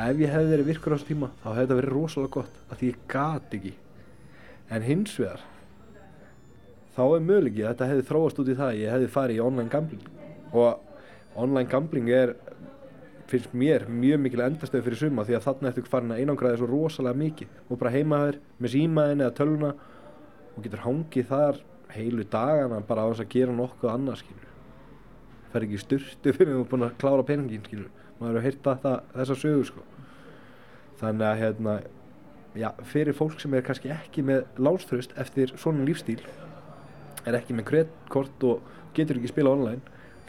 Ef 0.00 0.20
ég 0.22 0.32
hefði 0.32 0.52
verið 0.54 0.68
virkur 0.70 0.94
á 0.94 0.96
þessu 0.96 1.08
tíma 1.10 1.28
þá 1.42 1.48
hefði 1.50 1.62
þetta 1.62 1.78
verið 1.80 1.94
rosalega 1.94 2.34
gott 2.38 2.60
að 2.72 2.84
ég 2.86 3.00
gat 3.12 3.56
ekki. 3.58 3.72
En 4.70 4.86
hins 4.86 5.16
vegar 5.20 5.42
þá 6.96 7.02
er 7.04 7.26
möguleiki 7.26 7.64
að 7.64 7.74
þetta 7.74 7.90
hefði 7.90 8.06
þróast 8.08 8.40
út 8.40 8.48
í 8.48 8.56
það 8.56 8.70
að 8.70 8.80
ég 8.80 8.94
hefði 8.94 9.10
farið 9.16 9.36
í 9.36 9.42
online 9.44 9.72
gambling. 9.74 10.08
Og 10.56 11.36
online 11.44 11.70
gambling 11.70 12.10
er 12.16 12.34
finnst 13.30 13.52
mér 13.54 13.86
mjög 13.86 14.24
mikil 14.24 14.42
endastöð 14.42 14.86
fyrir 14.88 15.00
suma 15.04 15.24
því 15.26 15.36
að 15.38 15.46
þarna 15.46 15.70
ertu 15.70 15.84
farin 15.86 16.14
að 16.14 16.22
einangraði 16.24 16.60
svo 16.60 16.70
rosalega 16.70 17.20
mikið. 17.20 17.52
Og 17.68 17.78
bara 17.78 17.94
heima 17.94 18.24
þér 18.24 18.40
með 18.58 18.74
símaðin 18.74 19.24
eða 19.26 19.36
töluna 19.38 19.72
og 20.56 20.64
getur 20.64 20.84
hangið 20.84 21.28
þar 21.30 21.60
heilu 21.94 22.24
dagana 22.30 22.80
bara 22.86 23.06
á 23.06 23.10
þess 23.10 23.24
að 23.24 23.32
gera 23.34 23.54
nokkuð 23.56 23.92
annað 23.92 24.20
skilur. 24.22 24.50
Fer 25.50 25.66
ekki 25.66 25.80
styrtu 25.82 26.34
fyrir 26.36 26.58
að 26.58 26.66
búin 26.70 26.86
að 26.86 26.98
klára 27.00 27.26
peningin 27.26 27.64
skilur. 27.66 27.88
Maður 28.20 28.36
hefur 28.38 28.46
heyrt 28.46 28.66
þetta, 28.66 28.92
þessa 29.14 29.38
sögu 29.40 29.66
sko. 29.70 29.84
Þannig 31.00 31.26
að 31.26 31.40
hérna 31.40 31.76
já, 32.60 32.68
fyrir 32.92 33.16
fólk 33.16 33.40
sem 33.40 33.54
er 33.56 33.64
kannski 33.66 33.92
ekki 33.94 34.24
með 34.26 34.44
láströst 34.60 35.14
eftir 35.20 35.54
svona 35.58 35.86
lífstíl 35.88 36.20
er 37.28 37.36
ekki 37.36 37.56
með 37.56 37.68
kredkort 37.70 38.44
og 38.48 38.74
getur 38.96 39.20
ekki 39.20 39.32
spila 39.32 39.54
online 39.54 39.80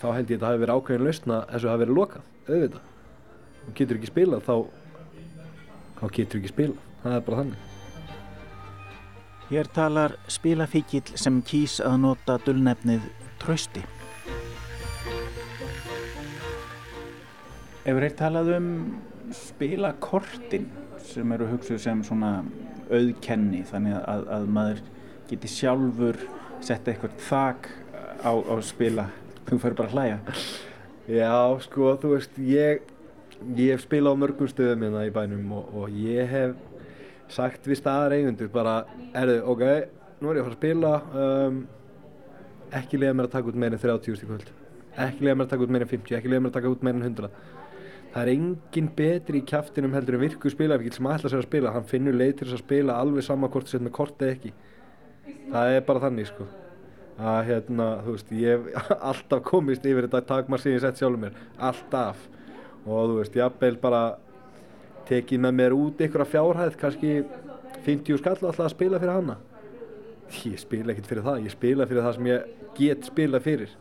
þá 0.02 0.08
held 0.16 0.32
ég 0.32 0.40
að 0.40 0.46
það 0.46 0.54
hefur 0.54 0.64
verið 0.66 0.78
ákveðin 0.78 1.08
lausna 1.08 1.42
þess 1.50 1.58
að 1.58 1.68
það 1.68 1.74
hefur 1.74 1.84
verið 1.84 2.00
lokað, 2.00 2.30
auðvitað. 2.48 2.88
Og 3.62 3.76
getur 3.78 4.00
ekki 4.00 4.12
spilað 4.12 4.48
þá 4.48 4.56
þá 6.02 6.08
getur 6.18 6.42
ekki 6.42 6.56
spilað, 6.56 6.88
það 7.04 7.20
er 7.20 7.28
bara 7.28 7.44
þannig 7.44 7.71
Hér 9.52 9.68
talar 9.68 10.14
spilafíkil 10.32 11.18
sem 11.20 11.42
kýs 11.44 11.82
að 11.84 11.98
nota 12.06 12.38
dullnefnið 12.46 13.04
trösti. 13.42 13.82
Hefur 17.84 18.06
hér 18.06 18.16
talað 18.16 18.54
um 18.56 18.70
spilakortin 19.36 20.70
sem 21.04 21.36
eru 21.36 21.50
hugsuð 21.50 21.82
sem 21.84 22.06
svona 22.08 22.32
auðkenni 22.88 23.66
þannig 23.68 24.00
að, 24.00 24.26
að 24.38 24.48
maður 24.56 24.82
geti 25.28 25.52
sjálfur 25.52 26.24
setta 26.64 26.94
eitthvað 26.94 27.20
þak 27.28 27.70
á, 28.24 28.32
á 28.32 28.56
spila 28.64 29.10
þú 29.50 29.62
fyrir 29.66 29.80
bara 29.82 29.92
að 29.92 29.96
hlæja 29.98 30.18
Já, 31.12 31.60
sko, 31.68 31.96
þú 32.00 32.16
veist, 32.16 32.40
ég 32.40 32.88
ég 33.58 33.74
hef 33.74 33.84
spilað 33.84 34.16
á 34.16 34.22
mörgum 34.24 34.52
stöðum 34.52 34.88
hérna 34.88 35.08
í 35.08 35.16
bænum 35.16 35.56
og, 35.60 35.72
og 35.76 35.96
ég 36.08 36.30
hef 36.32 36.60
sagt 37.32 37.68
við 37.70 37.80
staðar 37.80 38.18
eigundur 38.18 38.52
bara, 38.54 38.82
erðu, 39.18 39.38
ok, 39.54 39.64
nú 40.22 40.32
er 40.32 40.40
ég 40.40 40.44
að 40.44 40.50
fara 40.50 40.56
að 40.56 40.60
spila 40.60 40.94
um, 41.24 41.64
ekki 42.82 43.00
leiða 43.02 43.16
mér 43.18 43.30
að 43.30 43.38
taka 43.38 43.52
út 43.52 43.64
meirinn 43.64 43.82
30 43.82 44.12
í 44.12 44.30
kvöld. 44.30 44.52
Ekki 45.02 45.26
leiða 45.26 45.40
mér 45.40 45.48
að 45.48 45.56
taka 45.56 45.66
út 45.66 45.74
meirinn 45.76 45.92
50, 45.96 46.18
ekki 46.20 46.32
leiða 46.32 46.44
mér 46.44 46.54
að 46.54 46.60
taka 46.60 46.74
út 46.76 46.86
meirinn 46.88 47.10
100 47.10 47.34
það 48.12 48.26
er 48.26 48.32
engin 48.34 48.90
betri 48.96 49.40
í 49.40 49.46
kæftinum 49.48 49.94
heldur 49.96 50.18
en 50.18 50.24
virku 50.26 50.52
spilafíkil 50.52 50.98
sem 50.98 51.08
ætla 51.08 51.32
sér 51.32 51.42
að 51.42 51.48
spila. 51.48 51.76
Hann 51.76 51.88
finnur 51.88 52.18
leið 52.18 52.34
til 52.40 52.48
þess 52.48 52.58
að 52.58 52.66
spila 52.66 52.98
alveg 53.00 53.26
sama 53.26 53.50
hvort 53.52 53.70
þú 53.70 53.76
set 53.76 53.86
með 53.86 53.96
kort 53.96 54.26
eða 54.26 54.36
ekki. 54.36 54.52
Það 55.52 55.76
er 55.76 55.86
bara 55.88 56.04
þannig 56.06 56.28
sko. 56.32 56.48
Að 57.22 57.40
hérna, 57.52 57.88
þú 58.04 58.16
veist, 58.18 58.34
ég 58.36 58.68
hef 58.76 58.92
alltaf 59.12 59.44
komist 59.48 59.88
yfir 59.88 60.08
þetta 60.08 60.24
takmar 60.34 60.64
sem 60.64 60.76
ég 60.76 60.84
sett 60.84 61.00
sjálfur 61.00 61.24
mér. 61.24 61.40
Alltaf. 61.70 62.28
Og 62.84 63.14
þú 63.14 63.18
veist, 63.22 63.40
jafnveil 63.40 63.80
bara 63.80 64.04
tekið 65.10 65.46
með 65.46 65.56
mér 65.60 65.76
út 65.78 66.02
ykkur 66.06 66.26
að 66.26 66.34
fjárhæð 66.34 66.78
kannski 66.82 67.14
50 67.86 68.22
skall 68.22 68.38
alltaf 68.38 68.66
að 68.66 68.74
spila 68.76 69.00
fyrir 69.02 69.16
hana. 69.18 69.38
Ég 70.48 70.60
spila 70.62 70.94
ekkert 70.94 71.10
fyrir 71.12 71.26
það 71.26 71.46
ég 71.46 71.56
spila 71.56 71.88
fyrir 71.90 72.06
það 72.06 72.18
sem 72.18 72.30
ég 72.32 72.52
get 72.78 73.08
spila 73.10 73.42
fyrir. 73.44 73.72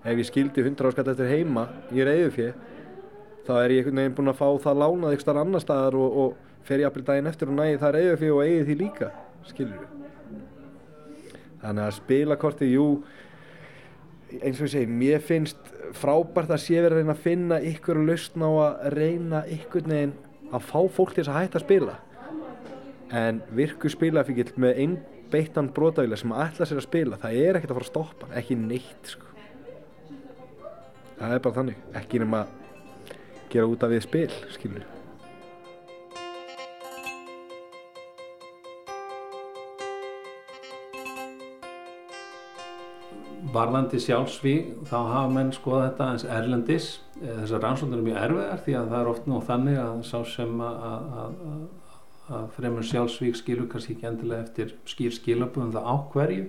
Ef 0.00 0.16
ég 0.16 0.28
skildi 0.28 0.64
100 0.64 0.94
skall 0.94 1.10
eftir 1.12 1.28
heima 1.28 1.66
í 1.92 2.04
reyðu 2.06 2.30
fyrir 2.36 2.54
þá 3.46 3.56
er 3.64 3.74
ég 3.74 3.80
einhvern 3.80 4.00
veginn 4.00 4.16
búinn 4.18 4.32
að 4.32 4.38
fá 4.40 4.48
það 4.64 4.80
lánað 4.82 5.14
ykkur 5.14 5.26
starf 5.26 5.42
annar 5.42 5.64
staðar 5.64 5.96
og, 5.98 6.18
og 6.22 6.66
fer 6.66 6.82
ég 6.82 6.90
að 6.90 6.96
byrja 6.96 7.08
daginn 7.10 7.30
eftir 7.30 7.50
og 7.50 7.56
næði 7.56 7.80
það 7.80 7.96
reyðu 7.96 8.18
fyrir 8.20 8.36
og 8.36 8.42
eigi 8.44 8.66
því 8.68 8.76
líka 8.82 9.10
skilur 9.48 9.80
við 9.80 9.96
þannig 11.60 11.84
að 11.84 11.96
spilakorti, 11.98 12.70
jú 12.72 12.86
eins 14.40 14.60
og 14.60 14.68
ég 14.68 14.72
segi, 14.74 14.88
mér 15.00 15.24
finnst 15.24 15.72
frábært 15.98 16.52
að 16.54 16.62
sé 16.62 16.78
verið 16.78 16.92
að 16.92 17.00
reyna 17.00 17.16
að 17.16 17.24
finna 17.24 17.60
ykkur 17.72 18.02
lausn 18.06 18.44
á 18.46 18.50
að 18.50 18.84
reyna 18.94 19.42
ykkur 19.56 19.88
neginn 19.90 20.14
að 20.50 20.66
fá 20.66 20.78
fólk 20.90 21.14
til 21.14 21.24
þess 21.24 21.32
að 21.32 21.40
hætta 21.40 21.60
að 21.60 21.66
spila. 21.66 21.96
En 23.10 23.40
virku 23.54 23.90
spilafíkil 23.90 24.52
með 24.60 24.84
einn 24.84 25.00
beittan 25.30 25.70
brotavila 25.74 26.18
sem 26.18 26.32
ætla 26.34 26.66
sér 26.66 26.80
að 26.80 26.86
spila 26.88 27.18
það 27.20 27.40
er 27.40 27.58
ekkert 27.58 27.72
að 27.72 27.78
fara 27.78 27.86
að 27.86 27.92
stoppa 27.92 28.30
ekki 28.40 28.56
neitt 28.58 29.12
sko. 29.12 29.26
það 31.18 31.34
er 31.34 31.44
bara 31.44 31.58
þannig 31.58 31.98
ekki 32.00 32.22
nema 32.22 32.46
gera 33.52 33.68
út 33.70 33.84
af 33.84 33.92
við 33.92 34.02
spil 34.06 34.30
skilur 34.54 34.88
varðandi 43.54 43.98
sjálfsvíg 44.02 44.74
þá 44.88 44.96
hafa 44.98 45.28
menn 45.34 45.54
skoða 45.54 45.90
þetta 45.90 46.10
eins 46.14 46.26
erlendis 46.38 46.90
þessar 47.20 47.62
rannsóknir 47.64 48.00
er 48.00 48.06
mjög 48.06 48.18
erfiðar 48.24 48.64
því 48.64 48.74
að 48.78 48.90
það 48.90 49.00
er 49.00 49.12
oft 49.12 49.28
nú 49.28 49.38
þannig 49.44 49.78
að 49.82 50.02
sá 50.08 50.18
sem 50.32 50.60
að, 50.64 50.84
að, 50.90 51.40
að, 51.52 51.62
að 52.38 52.50
fremur 52.56 52.86
sjálfsvíg 52.90 53.38
skilur 53.38 53.68
kannski 53.70 53.96
ekki 53.96 54.08
endilega 54.10 54.46
eftir 54.46 54.74
skýr 54.88 55.16
skilabúðum 55.16 55.74
það 55.74 55.90
ákverju 55.94 56.46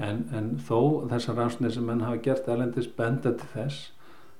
en, 0.00 0.22
en 0.32 0.52
þó 0.64 0.78
þessar 1.12 1.38
rannsóknir 1.40 1.74
sem 1.76 1.88
menn 1.88 2.04
hafa 2.06 2.22
gert 2.24 2.48
erlendis 2.48 2.88
benda 2.96 3.34
til 3.36 3.50
þess 3.52 3.90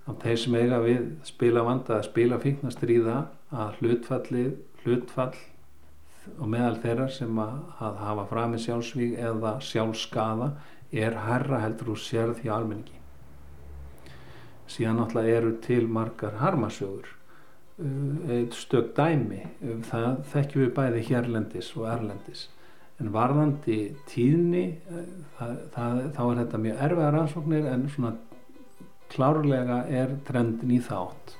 að 0.08 0.18
þeir 0.24 0.40
sem 0.42 0.58
eiga 0.58 0.80
við 0.82 1.04
spila 1.28 1.66
vanda 1.66 1.98
að 1.98 2.08
spila 2.08 2.40
fíkna 2.42 2.72
stríða 2.74 3.18
að 3.52 3.76
hlutfalli 3.80 4.46
hlutfall 4.82 5.34
og 6.38 6.48
meðal 6.48 6.78
þeirra 6.82 7.10
sem 7.12 7.38
að 7.42 8.00
hafa 8.00 8.26
framið 8.30 8.64
sjálfsvíg 8.66 9.14
eða 9.20 9.56
sjálfskaða 9.68 10.52
er 11.04 11.20
herra 11.26 11.62
heldur 11.62 11.94
úr 11.94 12.02
sérð 12.02 12.42
hjá 12.44 12.56
almenningi 12.56 13.01
síðan 14.72 15.00
náttúrulega 15.00 15.36
eru 15.40 15.52
til 15.64 15.84
margar 15.90 16.38
harmasögur 16.40 17.10
uh, 17.12 18.32
eitt 18.38 18.56
stök 18.56 18.92
dæmi. 18.96 19.44
Um 19.62 19.84
það 19.86 20.24
þekkjum 20.32 20.66
við 20.66 20.74
bæði 20.78 21.06
hérlendis 21.10 21.70
og 21.76 21.88
erlendis. 21.92 22.48
En 23.00 23.12
varðandi 23.14 23.78
tíðni 24.10 24.66
uh, 24.90 25.06
það, 25.38 25.56
það, 25.76 26.02
þá 26.18 26.22
er 26.26 26.42
þetta 26.42 26.62
mjög 26.66 26.84
erfiðar 26.88 27.16
rannsóknir 27.18 27.70
en 27.72 27.88
svona 27.94 28.14
klárlega 29.12 29.82
er 29.92 30.16
trendin 30.26 30.72
í 30.72 30.80
þátt 30.82 31.36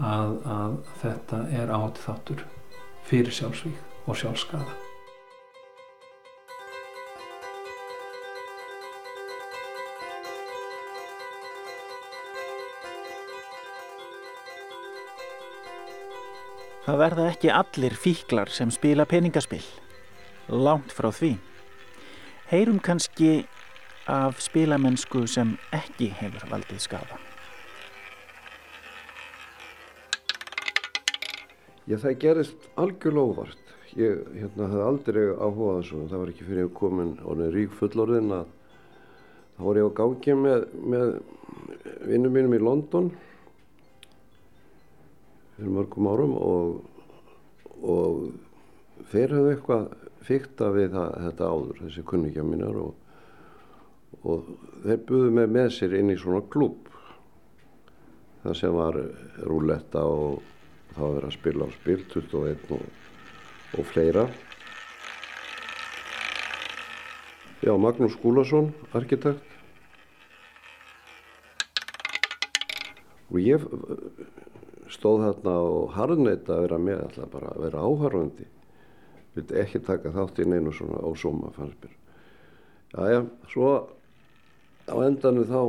að, 0.00 0.36
að 0.48 0.78
þetta 1.02 1.42
er 1.60 1.74
átt 1.76 2.00
þáttur 2.06 2.46
fyrir 3.10 3.34
sjálfsvík 3.36 4.06
og 4.08 4.16
sjálfskaða 4.22 4.89
Það 16.90 16.98
verða 16.98 17.24
ekki 17.30 17.50
allir 17.54 17.94
fíklar 17.94 18.50
sem 18.50 18.70
spila 18.74 19.04
peningaspill. 19.06 19.62
Lánt 20.50 20.90
frá 20.90 21.06
því. 21.14 21.36
Heyrum 22.50 22.80
kannski 22.82 23.44
af 24.10 24.40
spilamennsku 24.42 25.22
sem 25.30 25.52
ekki 25.70 26.08
hefur 26.18 26.48
valdið 26.50 26.80
skafa. 26.82 27.20
Já, 31.86 31.94
það 31.94 32.18
gerist 32.26 32.68
algjörlega 32.74 33.36
óvart. 33.36 33.72
Ég 33.94 34.26
hérna, 34.40 34.66
hafði 34.74 34.84
aldrei 34.88 35.22
áhugað 35.30 35.80
þessu. 35.84 36.02
Það 36.10 36.24
var 36.24 36.34
ekki 36.34 36.50
fyrir 36.50 36.66
að 36.66 36.76
komin 36.82 37.16
orðin 37.22 37.54
rík 37.54 37.78
fullorðin 37.78 38.38
að 38.40 38.54
þá 39.54 39.66
var 39.68 39.84
ég 39.84 39.94
á 39.94 39.98
gangi 40.02 40.40
með, 40.42 40.70
með 40.82 41.18
vinnum 42.10 42.40
mínum 42.40 42.58
í 42.58 42.64
London 42.66 43.14
fyrir 45.60 45.76
mörgum 45.76 46.08
árum 46.10 46.36
og, 46.40 46.80
og 47.84 49.04
þeir 49.12 49.36
hafðu 49.36 49.54
eitthvað 49.54 49.88
fyrta 50.24 50.70
við 50.74 50.94
það, 50.96 51.16
þetta 51.26 51.50
áður, 51.54 51.82
þessi 51.84 52.06
kunningja 52.10 52.44
mínar 52.46 52.78
og, 52.80 52.94
og 54.24 54.54
þeir 54.84 55.02
buðu 55.08 55.34
mig 55.36 55.50
með 55.52 55.74
sér 55.76 55.98
inn 56.00 56.12
í 56.12 56.18
svona 56.20 56.42
klúb 56.52 56.90
það 58.42 58.56
sem 58.56 58.76
var 58.76 58.96
rúletta 59.48 60.04
og 60.08 60.40
það 60.94 61.14
var 61.14 61.26
að 61.28 61.36
spila 61.36 61.68
á 61.68 61.70
spil 61.74 61.98
21 62.08 62.72
og, 62.76 62.86
og 63.76 63.88
fleira. 63.92 64.24
Já, 67.60 67.74
Magnús 67.76 68.16
Skúlason, 68.16 68.70
arkitekt. 68.96 69.44
Og 73.30 73.38
ég 73.44 73.62
stóð 74.90 75.26
þarna 75.26 75.54
og 75.66 75.92
harðneita 75.96 76.56
að 76.56 76.64
vera 76.66 76.80
með 76.82 77.04
alltaf 77.04 77.30
bara 77.32 77.52
að 77.54 77.64
vera 77.66 77.84
áhörfandi 77.86 78.46
vildi 79.36 79.58
ekki 79.62 79.80
taka 79.86 80.12
þátt 80.14 80.42
í 80.42 80.48
neinu 80.50 80.72
svona 80.74 81.02
ósóma 81.06 81.52
fannst 81.54 81.84
mér. 81.84 81.96
Jæja, 82.90 83.20
svo 83.52 83.70
á 84.90 84.94
endanum 85.06 85.46
þá 85.46 85.60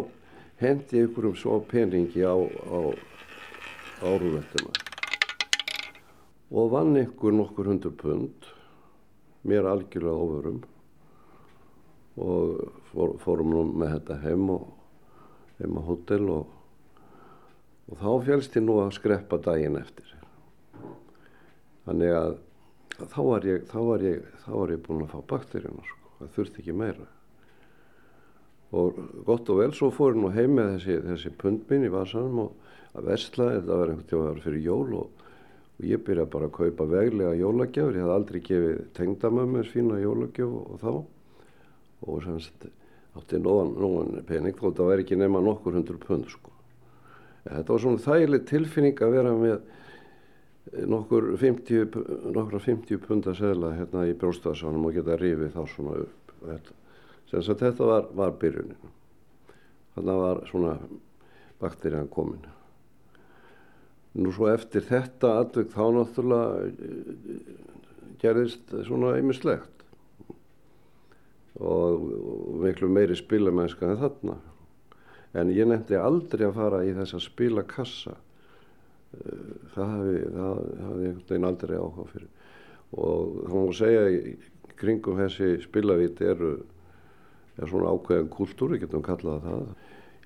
hendi 0.61 0.97
ég 0.97 1.09
ykkur 1.09 1.29
um 1.29 1.35
svo 1.37 1.59
peningi 1.69 2.25
á, 2.25 2.33
á 2.33 2.79
árúvettuna 4.01 4.73
og 6.51 6.71
vann 6.73 6.97
ykkur 6.99 7.37
nokkur 7.37 7.69
hundur 7.69 7.93
pund 7.97 8.49
mér 9.47 9.69
algjörlega 9.69 10.25
ofurum 10.25 10.61
og 12.21 12.71
fór, 12.91 13.13
fórum 13.21 13.53
nú 13.53 13.61
með 13.71 13.93
þetta 13.95 14.17
heim 14.25 14.49
og 14.57 14.65
heim 15.61 15.77
á 15.77 15.81
hótel 15.85 16.27
og 16.33 16.60
og 17.91 17.99
þá 17.99 18.11
félst 18.27 18.55
ég 18.55 18.63
nú 18.63 18.79
að 18.81 18.95
skreppa 18.95 19.39
daginn 19.43 19.79
eftir. 19.79 20.07
Þannig 21.85 22.13
að 22.15 22.35
þá 23.11 23.21
var 23.25 23.47
ég, 23.47 23.63
þá 23.67 23.79
var 23.87 24.05
ég, 24.05 24.27
þá 24.45 24.51
var 24.55 24.73
ég 24.75 24.83
búin 24.85 25.05
að 25.05 25.15
fá 25.15 25.23
bakteríuna 25.33 25.87
sko, 25.87 26.13
það 26.19 26.35
þurfti 26.37 26.61
ekki 26.63 26.75
meira. 26.77 27.07
Og 28.71 28.99
gott 29.27 29.49
og 29.51 29.59
vel 29.59 29.71
svo 29.75 29.89
fór 29.91 30.15
ég 30.15 30.21
nú 30.21 30.31
heim 30.31 30.53
með 30.55 30.75
þessi, 30.77 30.99
þessi 31.09 31.31
pundminn 31.41 31.87
í 31.87 31.91
vasanum 31.91 32.45
og 32.45 32.69
að 32.95 33.09
vestla 33.09 33.49
þetta 33.57 33.79
var 33.81 33.91
einhvern 33.91 34.07
tíma 34.07 34.21
að 34.21 34.29
vera 34.29 34.45
fyrir 34.45 34.63
jól 34.67 34.93
og, 35.01 35.25
og 35.79 35.89
ég 35.89 36.05
byrjaði 36.05 36.33
bara 36.35 36.47
að 36.47 36.55
kaupa 36.59 36.87
veglega 36.93 37.39
jólagjafur 37.39 37.97
ég 37.97 38.05
hafði 38.05 38.15
aldrei 38.15 38.39
gefið 38.47 38.85
tengdamömmur 38.99 39.71
fína 39.73 39.99
jólagjöf 39.99 40.55
og, 40.61 40.71
og 40.71 40.85
þá. 40.85 40.93
Og 42.01 42.23
semst 42.25 42.69
átti 43.19 43.41
nógan, 43.41 43.75
nógan 43.75 44.23
pening 44.27 44.55
þó 44.55 44.69
þetta 44.69 44.87
væri 44.87 45.05
ekki 45.05 45.19
nema 45.19 45.43
nokkur 45.43 45.75
hundur 45.75 45.99
pund 46.01 46.31
sko. 46.31 46.53
Þetta 47.45 47.73
var 47.73 47.83
svona 47.83 48.03
þægileg 48.05 48.47
tilfinning 48.49 49.01
að 49.01 49.15
vera 49.15 49.33
með 49.37 49.59
nokkur 50.87 51.31
50, 51.37 51.97
nokkra 52.35 52.59
50 52.61 53.01
punda 53.05 53.33
segla 53.35 53.73
hérna 53.75 54.05
í 54.07 54.15
bróstaðsánum 54.17 54.87
og 54.87 54.95
geta 54.95 55.17
rifið 55.19 55.55
þá 55.55 55.61
svona 55.73 55.97
upp. 56.05 56.33
Þetta 57.31 57.57
þetta 57.63 57.87
var, 57.87 58.07
var 58.15 58.33
byrjunin. 58.39 58.91
Þannig 59.95 60.13
að 60.13 60.23
var 60.25 60.41
svona 60.49 60.75
bakterían 61.61 62.09
komin. 62.11 62.45
Nú 64.21 64.31
svo 64.35 64.49
eftir 64.51 64.83
þetta 64.87 65.37
atvökk 65.39 65.71
þá 65.71 65.83
náttúrulega 65.95 66.65
eh, 66.67 67.51
gerðist 68.21 68.73
svona 68.85 69.15
ymmislegt 69.19 69.85
og, 71.59 72.03
og 72.03 72.57
miklu 72.65 72.89
meiri 72.91 73.15
spilamennska 73.17 73.87
en 73.87 74.01
þarna 74.01 74.35
en 75.37 75.53
ég 75.55 75.67
nefndi 75.67 75.99
aldrei 75.99 76.45
að 76.47 76.57
fara 76.59 76.83
í 76.87 76.93
þessa 76.97 77.21
spilakassa 77.23 78.15
eh, 78.15 79.47
það 79.75 79.95
hafi 79.95 80.19
það 80.25 80.61
hafi 80.87 81.07
einhvern 81.07 81.27
veginn 81.29 81.49
aldrei 81.51 81.77
áhuga 81.77 82.07
fyrir 82.11 82.29
og 82.91 83.35
þá 83.47 83.55
má 83.55 83.73
segja 83.77 84.05
kringum 84.81 85.19
þessi 85.21 85.53
spilavíti 85.63 86.27
eru 86.27 86.55
er 87.61 87.69
svona 87.69 87.91
ákveðin 87.93 88.29
kultúr, 88.31 88.73
við 88.73 88.85
getum 88.85 89.03
kallað 89.05 89.43
það. 89.45 89.65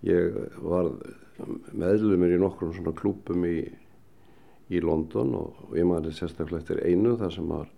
Ég 0.06 0.38
var 0.64 0.92
meðlumir 1.76 2.36
í 2.36 2.42
nokkrum 2.42 2.74
svona 2.76 2.94
klúpum 2.96 3.46
í, 3.48 3.58
í 4.72 4.82
London 4.84 5.34
og, 5.40 5.64
ég 5.78 5.88
maður 5.90 6.16
sérstaklega 6.16 6.64
eftir 6.64 6.84
einu 6.86 7.16
þar 7.20 7.34
sem 7.36 7.50
var 7.52 7.72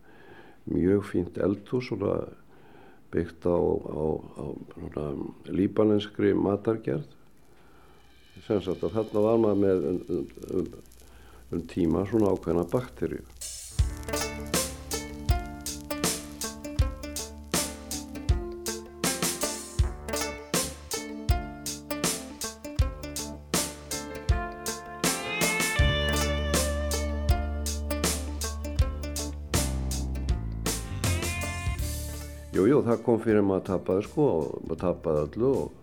mjög 0.67 1.05
fínt 1.07 1.39
eldhús 1.41 1.91
byggt 3.07 3.47
á, 3.47 3.55
á, 3.55 4.03
á 4.43 4.45
líbanenskri 5.47 6.33
matargerð. 6.35 7.07
Sem 8.47 8.62
sagt 8.63 8.79
að 8.88 8.93
þarna 8.95 9.21
var 9.25 9.39
maður 9.43 9.57
með 9.60 9.81
um, 9.89 9.95
um, 10.55 10.67
um 11.51 11.63
tíma 11.67 12.05
svona 12.07 12.29
ákveðina 12.31 12.62
bakterju. 12.71 13.25
Jújú, 32.55 32.79
það 32.88 33.03
kom 33.03 33.19
fyrir 33.25 33.43
maður 33.43 33.60
að 33.60 33.67
tapaði 33.73 34.07
sko 34.07 34.29
og 34.38 34.55
maður 34.63 34.81
tapaði 34.86 35.25
öllu 35.25 35.51
og 35.65 35.75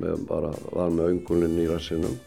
með 0.00 0.26
bara 0.28 0.52
var 0.72 0.92
með 0.92 1.14
öngunin 1.14 1.58
í 1.62 1.66
rassinum. 1.70 2.18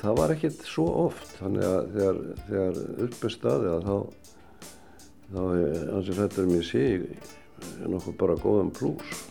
Það 0.00 0.16
var 0.16 0.32
ekkert 0.32 0.62
svo 0.64 0.86
oft, 1.04 1.26
þannig 1.36 1.64
að 1.68 1.90
þegar, 1.94 2.20
þegar 2.46 2.78
uppið 3.04 3.32
staði 3.34 3.68
að 3.68 3.82
þá, 3.84 3.96
þá 5.34 5.42
er 5.44 5.90
ansið 5.98 6.20
hrettur 6.22 6.48
mér 6.48 6.64
sig 6.66 7.04
nokkuð 7.84 8.16
bara 8.22 8.38
góðan 8.40 8.72
plús. 8.74 9.29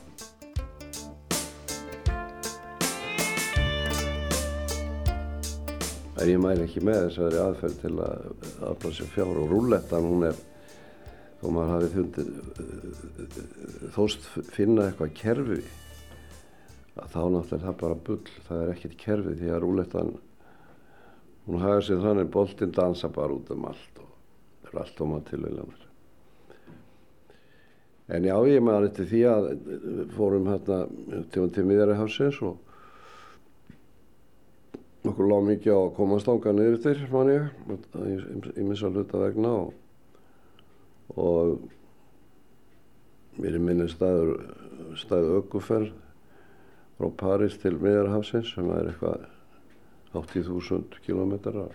En 6.20 6.28
ég 6.28 6.40
mæli 6.44 6.66
ekki 6.66 6.82
með 6.84 7.06
þessari 7.06 7.40
aðferð 7.40 7.76
til 7.80 7.94
að 8.04 8.24
afla 8.68 8.90
sér 8.92 9.12
fjár 9.14 9.38
og 9.40 9.52
rúllettan 9.54 10.08
hún 10.10 10.26
er, 10.28 10.40
þó 11.40 11.46
maður 11.56 11.72
hafi 11.76 11.92
fundið, 11.94 12.32
þóst 13.96 14.28
finna 14.52 14.90
eitthvað 14.90 15.14
kerfi, 15.16 15.60
að 17.00 17.14
þá 17.14 17.22
náttúrulega 17.24 17.64
það 17.64 17.78
bara 17.84 18.00
bull, 18.10 18.34
það 18.50 18.64
er 18.66 18.74
ekkert 18.74 18.98
kerfi 19.06 19.36
því 19.40 19.54
að 19.54 19.62
rúllettan, 19.64 20.16
hún 21.48 21.64
hafa 21.64 21.86
sér 21.88 22.04
þannig, 22.04 22.32
boltinn 22.36 22.76
dansa 22.76 23.12
bara 23.16 23.40
út 23.40 23.54
um 23.56 23.70
allt 23.72 24.04
og 24.04 24.68
er 24.68 24.82
allt 24.84 25.04
ómað 25.06 25.30
tilvæglanar. 25.32 25.86
En 28.10 28.26
já, 28.26 28.34
ég 28.50 28.64
maður 28.66 28.90
eftir 28.90 29.08
því 29.08 29.20
að 29.30 29.52
fórum 30.18 30.50
hérna 30.50 30.82
til, 31.32 31.46
til 31.54 31.66
miðjarihafsins 31.70 32.42
og 32.44 32.58
Okkur 35.08 35.30
lág 35.30 35.46
mikið 35.48 35.72
á 35.72 35.80
að 35.80 35.94
komast 35.96 36.28
ánga 36.28 36.52
niður 36.52 36.78
yfir, 36.80 37.06
mann 37.14 37.30
ég, 37.32 37.44
í 38.60 38.64
missa 38.68 38.90
hluta 38.92 39.22
vegna 39.22 39.52
og, 39.62 39.70
og 41.16 41.62
mér 43.40 43.56
er 43.56 43.64
minni 43.64 43.88
staður, 43.92 44.34
staðu 45.00 45.38
ökuferð 45.40 45.94
frá 47.00 47.08
París 47.22 47.56
til 47.62 47.78
Miðjarhafsins 47.80 48.52
sem 48.58 48.68
er 48.76 48.92
eitthvað 48.92 49.24
80.000 50.20 51.00
kilometrar 51.06 51.70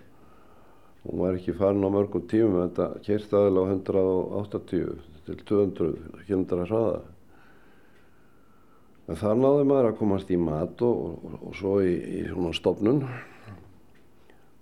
og 1.04 1.08
hún 1.08 1.20
var 1.22 1.38
ekki 1.38 1.56
farin 1.56 1.84
á 1.84 1.88
mörgum 1.92 2.28
tímum 2.28 2.60
þetta 2.60 2.90
kert 3.04 3.32
aðeins 3.36 3.88
á 3.88 3.96
180 4.04 5.00
til 5.24 5.36
200 5.48 6.26
km 6.28 6.44
hraða. 6.64 7.00
En 9.04 9.18
þar 9.20 9.36
náði 9.36 9.64
maður 9.68 9.90
að 9.90 9.98
komast 9.98 10.30
í 10.32 10.36
mat 10.40 10.82
og, 10.84 11.00
og, 11.28 11.32
og 11.50 11.56
svo 11.58 11.74
í, 11.84 11.92
í 11.92 12.20
svona 12.30 12.54
stofnun 12.56 13.02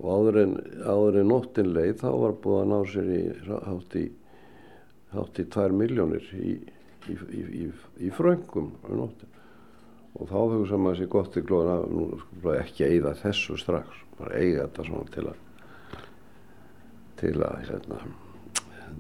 og 0.03 0.09
áður 0.11 0.39
en, 0.41 0.57
áður 0.83 1.19
en 1.21 1.29
nóttin 1.31 1.71
leið 1.77 2.01
þá 2.01 2.09
var 2.11 2.35
búið 2.43 2.59
að 2.59 2.73
ná 2.73 2.79
sér 2.91 3.13
í 3.15 3.21
hátt 3.69 3.95
í, 4.01 4.05
í 5.45 5.45
2 5.55 5.69
miljónir 5.79 6.27
í, 6.35 6.57
í, 7.07 8.11
fröngum 8.17 8.73
um. 8.91 9.05
Og 10.13 10.29
þá 10.29 10.37
hugsa 10.41 10.81
maður 10.81 10.99
sér 10.99 11.13
gott 11.15 11.39
í 11.39 11.45
glóðin 11.47 11.73
að 11.77 11.87
nú 11.95 12.09
sko 12.19 12.57
ekki 12.59 12.89
eiga 12.91 13.15
þessu 13.23 13.57
strax, 13.63 14.03
bara 14.19 14.43
eiga 14.43 14.67
þetta 14.67 14.89
svona 14.91 15.15
til 15.15 15.25
að, 15.31 15.39
til 17.23 17.37
að, 17.39 17.63
hérna, 17.71 18.03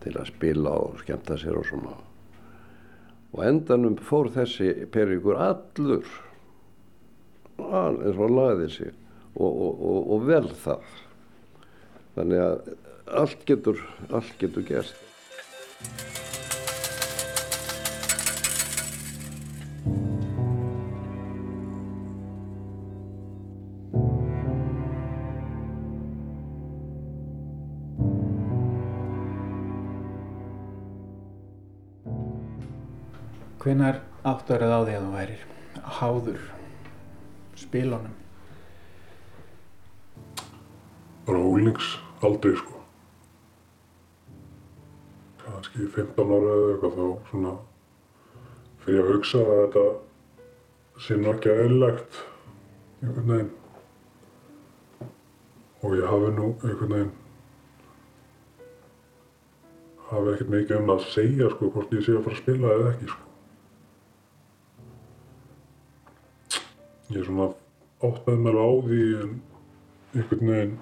til 0.06 0.14
að 0.14 0.30
spila 0.30 0.78
og 0.86 1.02
skemmta 1.02 1.36
sér 1.42 1.58
og 1.58 1.68
svona 1.68 1.98
og 3.32 3.44
endanum 3.46 3.96
fór 3.96 4.30
þessi 4.34 4.86
períkur 4.92 5.40
allur 5.40 6.04
eins 7.62 8.18
og 8.20 8.32
lagði 8.32 8.68
sig 8.72 8.92
og, 9.34 9.48
og, 9.50 9.80
og, 9.80 10.00
og 10.12 10.26
vel 10.28 10.48
það. 10.64 10.90
Þannig 12.16 12.42
að 12.44 12.72
allt 13.22 13.46
getur 13.48 13.80
allt 14.12 14.34
getur 14.40 14.66
gerst 14.68 16.21
Hvenar 33.72 34.02
áttarið 34.28 34.68
á 34.68 34.80
því 34.84 34.94
að 34.98 35.04
þú 35.04 35.10
værir 35.14 35.44
háður 35.96 36.40
spílunum? 37.56 38.16
Bara 41.24 41.40
úlings 41.52 41.94
aldrei 42.20 42.52
sko. 42.60 42.82
Kanski 45.40 45.88
15 45.96 46.34
ára 46.36 46.52
eða 46.58 46.68
eitthvað 46.74 47.00
þá 47.00 47.30
svona 47.30 47.54
fyrir 48.84 49.00
að 49.06 49.10
hugsa 49.14 49.42
að 49.46 49.62
þetta 49.62 49.86
sé 51.06 51.18
nú 51.22 51.32
ekki 51.32 51.54
eðlilegt 51.56 52.20
einhvern 53.00 53.34
veginn. 53.34 53.50
Og 55.80 55.98
ég 56.02 56.08
hafi 56.12 56.36
nú 56.36 56.52
einhvern 56.60 56.96
veginn 56.98 57.18
hafi 60.12 60.36
ekkert 60.36 60.56
mikið 60.60 60.80
um 60.84 60.96
að 61.00 61.12
segja 61.16 61.54
sko 61.56 61.72
hvort 61.72 62.00
ég 62.02 62.04
sé 62.04 62.20
að 62.20 62.26
fara 62.28 62.42
að 62.42 62.42
spila 62.44 62.78
eða 62.78 62.94
ekki 62.94 63.14
sko. 63.16 63.28
Ég 67.12 67.26
svona 67.26 67.50
átt 68.02 68.24
með 68.26 68.40
mér 68.46 68.58
á 68.58 68.68
því 68.86 69.02
en 69.22 69.34
einhvern 70.12 70.52
veginn 70.52 70.78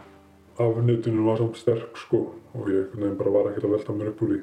afnýttunum 0.61 1.27
var 1.31 1.41
samt 1.41 1.59
sterk 1.61 1.99
sko 1.99 2.23
og 2.55 2.71
ég 2.71 2.85
einhvern 2.85 3.05
veginn 3.05 3.19
bara 3.21 3.35
var 3.37 3.51
ekkert 3.51 3.69
að 3.69 3.75
velta 3.77 3.97
mér 3.97 4.13
upp 4.13 4.23
úr 4.27 4.35
því. 4.35 4.41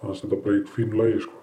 Fannst 0.00 0.26
þetta 0.26 0.40
bara 0.46 0.58
í 0.58 0.64
fín 0.74 0.98
lagi 0.98 1.22
sko. 1.24 1.38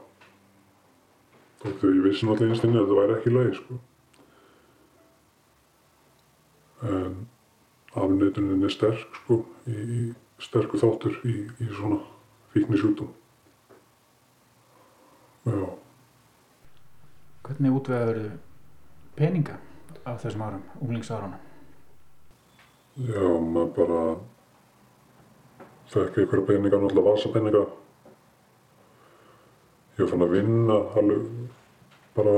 Þó 1.61 1.67
þegar 1.69 1.95
ég 1.95 2.05
vissi 2.09 2.27
náttúrulega 2.27 2.55
einstinni 2.55 2.81
að 2.81 2.85
þetta 2.85 2.99
væri 3.01 3.17
ekki 3.19 3.35
lagi 3.37 3.57
sko. 3.61 3.81
en 6.81 7.27
afnöytunin 7.93 8.63
er 8.65 8.73
sterk 8.73 9.17
sko, 9.21 9.43
í, 9.69 9.75
í 9.75 9.99
sterku 10.41 10.79
þáttur 10.81 11.17
í, 11.27 11.35
í 11.61 11.67
svona 11.75 11.99
fíknisjútum. 12.53 13.11
Já. 15.45 15.67
Hvernig 17.45 17.77
útvegaður 17.77 18.21
peninga 19.15 19.57
á 20.07 20.11
þessum 20.17 20.43
árum, 20.45 20.63
unglingsárunum? 20.81 21.39
Já, 23.07 23.23
maður 23.39 23.69
bara 23.75 24.01
fekk 25.91 26.17
einhverja 26.21 26.47
peninga, 26.47 26.79
náttúrulega 26.79 27.11
vasapeninga. 27.11 27.63
Ég 29.99 30.09
fann 30.09 30.25
að 30.25 30.35
vinna 30.37 30.77
alveg 30.99 31.29
bara 32.17 32.35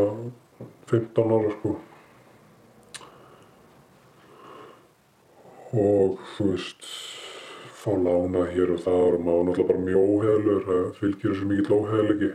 15 0.92 1.34
ára 1.38 1.56
sko. 1.58 1.74
Og 5.74 6.22
þú 6.36 6.52
veist, 6.52 6.86
fá 7.82 7.92
lána 7.98 8.46
hér 8.52 8.76
og 8.76 8.86
þar 8.86 9.18
og 9.18 9.26
maður 9.26 9.50
náttúrulega 9.50 9.72
bara 9.72 9.86
mjög 9.88 10.14
óheðlur, 10.14 10.64
það 10.70 10.88
fylgir 11.00 11.34
þessu 11.34 11.50
mikill 11.50 11.78
óheðlegi. 11.80 12.32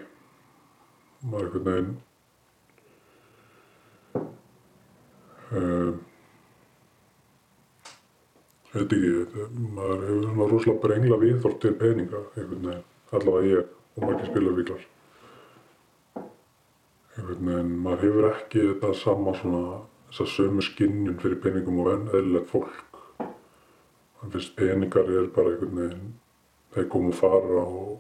Maður 1.23 1.39
er 1.39 1.49
einhvern 1.49 1.69
veginn 1.71 1.97
um, 5.53 5.99
veit 8.75 8.85
ekki, 8.85 9.01
þetta, 9.01 9.49
maður 9.79 10.07
hefur 10.07 10.23
svona 10.29 10.53
rosalega 10.53 10.83
brengla 10.85 11.21
viðþort 11.25 11.61
til 11.65 11.75
peninga 11.81 12.23
einhvern 12.37 12.71
veginn, 12.71 12.87
allavega 13.13 13.53
ég 13.55 13.75
og 13.99 14.07
margir 14.07 14.31
spilafíklar 14.31 14.87
einhvern 17.19 17.51
veginn, 17.53 17.73
maður 17.85 18.05
hefur 18.07 18.31
ekki 18.33 18.67
þetta 18.67 18.93
sama 19.03 19.35
svona 19.39 19.63
þessa 20.09 20.27
sömu 20.35 20.65
skinnjun 20.65 21.19
fyrir 21.21 21.41
peningum 21.43 21.81
og 21.83 21.91
venn 21.91 22.07
eðlilegt 22.15 22.49
fólk. 22.53 23.01
Þannig 24.19 24.35
finnst 24.35 24.55
peningar 24.57 25.11
er 25.13 25.27
bara 25.35 25.53
einhvern 25.53 25.81
veginn 25.83 26.15
þeir 26.75 26.89
koma 26.93 27.13
og 27.13 27.19
fara 27.19 27.65
og 27.65 27.97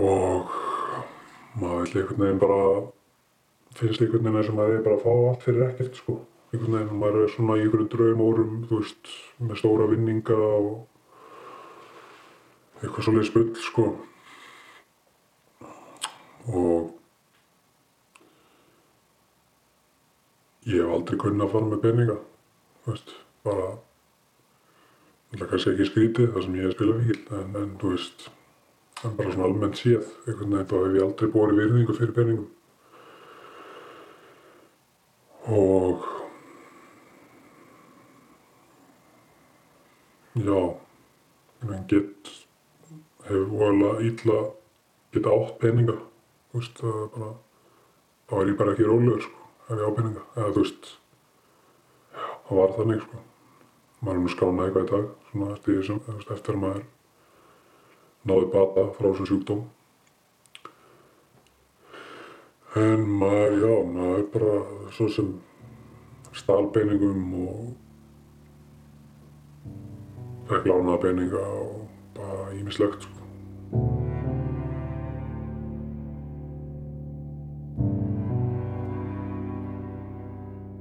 og 0.00 0.54
maður 1.60 1.82
vil 1.82 2.02
einhvern 2.02 2.22
veginn 2.24 2.42
bara 2.44 2.62
finnst 3.78 4.02
einhvern 4.02 4.26
veginn 4.26 4.40
eins 4.40 4.50
og 4.50 4.58
maður 4.58 4.78
er 4.78 4.84
bara 4.86 4.98
að 4.98 5.04
fá 5.06 5.12
allt 5.14 5.46
fyrir 5.46 5.66
ekkert 5.68 5.98
sko 6.02 6.20
einhvern 6.50 6.74
veginn, 6.74 6.98
maður 6.98 7.24
er 7.24 7.30
svona 7.30 7.56
í 7.58 7.64
einhverjum 7.64 7.90
draumórum, 7.92 8.54
þú 8.66 8.78
veist, 8.80 9.10
með 9.38 9.60
stóra 9.60 9.86
vinninga 9.90 10.38
og 10.38 10.86
eitthvað 12.80 13.06
svolítið 13.06 13.28
spull, 13.28 13.52
sko. 13.62 13.84
Og 16.50 16.90
ég 20.66 20.82
hef 20.82 20.96
aldrei 20.96 21.22
kunnað 21.22 21.46
að 21.46 21.54
fara 21.54 21.70
með 21.70 21.82
peninga, 21.86 22.18
þú 22.82 22.94
veist, 22.96 23.16
bara, 23.46 23.70
það 25.30 25.46
er 25.46 25.52
kannski 25.54 25.74
ekki 25.76 25.90
skrítið 25.92 26.32
það 26.34 26.46
sem 26.48 26.58
ég 26.58 26.66
hef 26.66 26.78
spilað 26.78 27.02
vikil, 27.04 27.20
en, 27.38 27.58
en 27.62 27.76
þú 27.78 27.94
veist, 27.94 28.30
en 29.04 29.14
bara 29.20 29.36
svona 29.36 29.52
almennt 29.52 29.78
séð, 29.78 30.10
einhvern 30.26 30.56
veginn, 30.56 30.70
þá 30.72 30.80
hef 30.80 30.98
ég 30.98 31.06
aldrei 31.06 31.36
borið 31.36 31.62
virðingu 31.62 32.00
fyrir 32.00 32.16
peningum. 32.18 32.50
Og 35.48 36.08
Já, 40.40 40.60
en 41.66 41.86
get, 41.90 42.28
hefur 43.26 43.48
voðalega 43.50 44.04
ítla 44.06 44.36
geta 45.10 45.32
átt 45.34 45.56
peninga, 45.58 45.96
veist, 46.54 46.78
bara, 46.80 47.32
þá 48.30 48.34
er 48.38 48.52
ég 48.52 48.60
bara 48.60 48.74
ekki 48.76 48.86
rólegur, 48.86 49.24
sko, 49.24 49.48
ef 49.66 49.74
ég 49.74 49.82
á 49.90 49.96
peninga, 49.96 50.22
eða 50.36 50.52
þú 50.54 50.62
veist, 50.62 50.92
það 52.46 52.60
var 52.60 52.76
þannig, 52.78 53.02
sko. 53.08 53.24
Maður 54.00 54.14
er 54.14 54.22
nú 54.22 54.32
skánað 54.36 54.68
eitthvað 54.68 54.86
í 54.86 54.90
dag, 54.92 55.10
svona 55.32 55.50
eftir 55.56 56.32
eftir 56.36 56.56
að 56.56 56.62
maður 56.62 56.86
náði 58.30 58.48
bata 58.54 58.86
frá 58.94 59.08
þessum 59.10 59.30
sjúkdóm. 59.32 59.66
En 62.78 63.00
maður, 63.18 63.54
já, 63.58 63.70
maður 63.82 64.18
er 64.20 64.26
bara 64.30 64.50
svo 64.94 65.08
sem 65.10 65.30
stálpeningum 66.38 67.32
og 67.42 67.72
fekk 70.46 70.68
lánaða 70.70 71.00
peninga 71.02 71.40
og 71.40 71.88
bara 72.14 72.52
ímislegt 72.54 73.06
sko. 73.08 73.16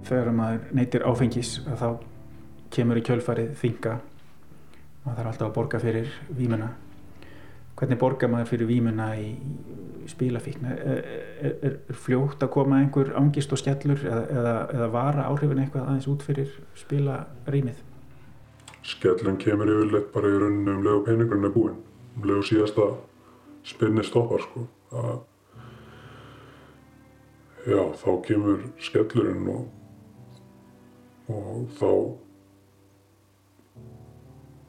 Þegar 0.09 0.29
maður 0.33 0.69
neytir 0.77 1.07
áfengis 1.09 1.55
þá 1.65 1.89
kemur 2.73 3.01
í 3.01 3.05
kjölfarið 3.09 3.57
þinga 3.63 3.95
maður 5.05 5.17
þarf 5.17 5.31
alltaf 5.31 5.47
að 5.47 5.57
borga 5.57 5.81
fyrir 5.81 6.13
vímuna 6.37 6.69
hvernig 7.80 7.99
borgar 7.99 8.32
maður 8.32 8.53
fyrir 8.53 8.69
vímuna 8.69 9.11
í 9.17 9.34
spílafíkn 10.09 10.65
er, 10.65 10.80
er, 10.89 11.53
er, 11.61 11.75
er 11.89 11.99
fljótt 12.05 12.41
að 12.43 12.53
koma 12.55 12.80
einhver 12.82 13.13
angist 13.19 13.53
og 13.53 13.61
skellur 13.61 14.01
eða, 14.01 14.23
eða, 14.34 14.55
eða 14.73 14.89
vara 14.95 15.27
áhrifin 15.30 15.61
eitthvað 15.63 15.86
aðeins 15.86 16.09
út 16.11 16.25
fyrir 16.25 16.55
spílarýmið 16.82 17.86
skellin 18.89 19.38
kemur 19.38 19.69
yfirleitt 19.69 20.11
bara 20.13 20.30
í 20.30 20.38
rauninu 20.41 20.75
um 20.75 20.84
legu 20.86 21.03
peningurinn 21.05 21.47
er 21.47 21.53
búinn. 21.53 21.82
Um 22.17 22.27
legu 22.27 22.45
síðasta 22.47 22.86
spinni 23.67 24.03
stoppar 24.07 24.41
sko. 24.45 24.65
Að 24.89 25.19
já 27.69 27.82
þá 28.01 28.09
kemur 28.25 28.63
skellurinn 28.82 29.45
og 29.53 29.67
og 31.30 31.67
þá 31.77 31.91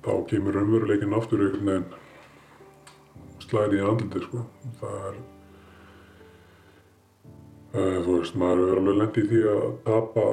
þá 0.05 0.13
kemur 0.29 0.57
raunveruleikin 0.57 1.17
aftur 1.17 1.45
einhvern 1.47 1.71
veginn 1.71 1.89
slæði 3.51 3.81
í 3.81 3.85
andliti 3.87 4.23
sko. 4.25 4.45
Það 4.81 4.97
er 5.09 5.19
uh, 7.75 7.99
þú 8.05 8.17
veist 8.17 8.39
maður 8.39 8.65
er 8.67 8.81
alveg 8.83 9.01
lendið 9.01 9.25
í 9.25 9.31
því 9.31 9.41
að 9.55 9.65
tapa 9.89 10.27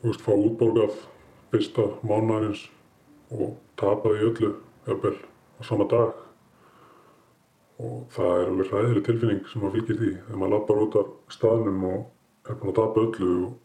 þú 0.00 0.10
veist 0.10 0.24
fá 0.24 0.32
útborgað 0.36 1.00
fyrsta 1.52 1.88
mánuðarins 2.02 2.62
og 3.34 3.56
tapa 3.80 4.14
því 4.14 4.30
öllu 4.30 4.52
jafnvel 4.86 5.16
á 5.20 5.60
sama 5.68 5.88
dag. 5.92 6.22
Og 7.76 7.96
það 8.14 8.34
er 8.40 8.50
alveg 8.50 8.72
hræðileg 8.72 9.06
tilfinning 9.06 9.48
sem 9.50 9.60
maður 9.60 9.76
fylgir 9.76 10.00
því. 10.00 10.12
Þegar 10.26 10.40
maður 10.40 10.54
lappar 10.54 10.82
út 10.86 10.98
af 11.00 11.14
staðnum 11.36 11.88
og 11.90 12.48
er 12.48 12.60
búinn 12.60 12.72
að 12.72 12.78
tapa 12.80 13.02
öllu 13.04 13.32
og 13.46 13.56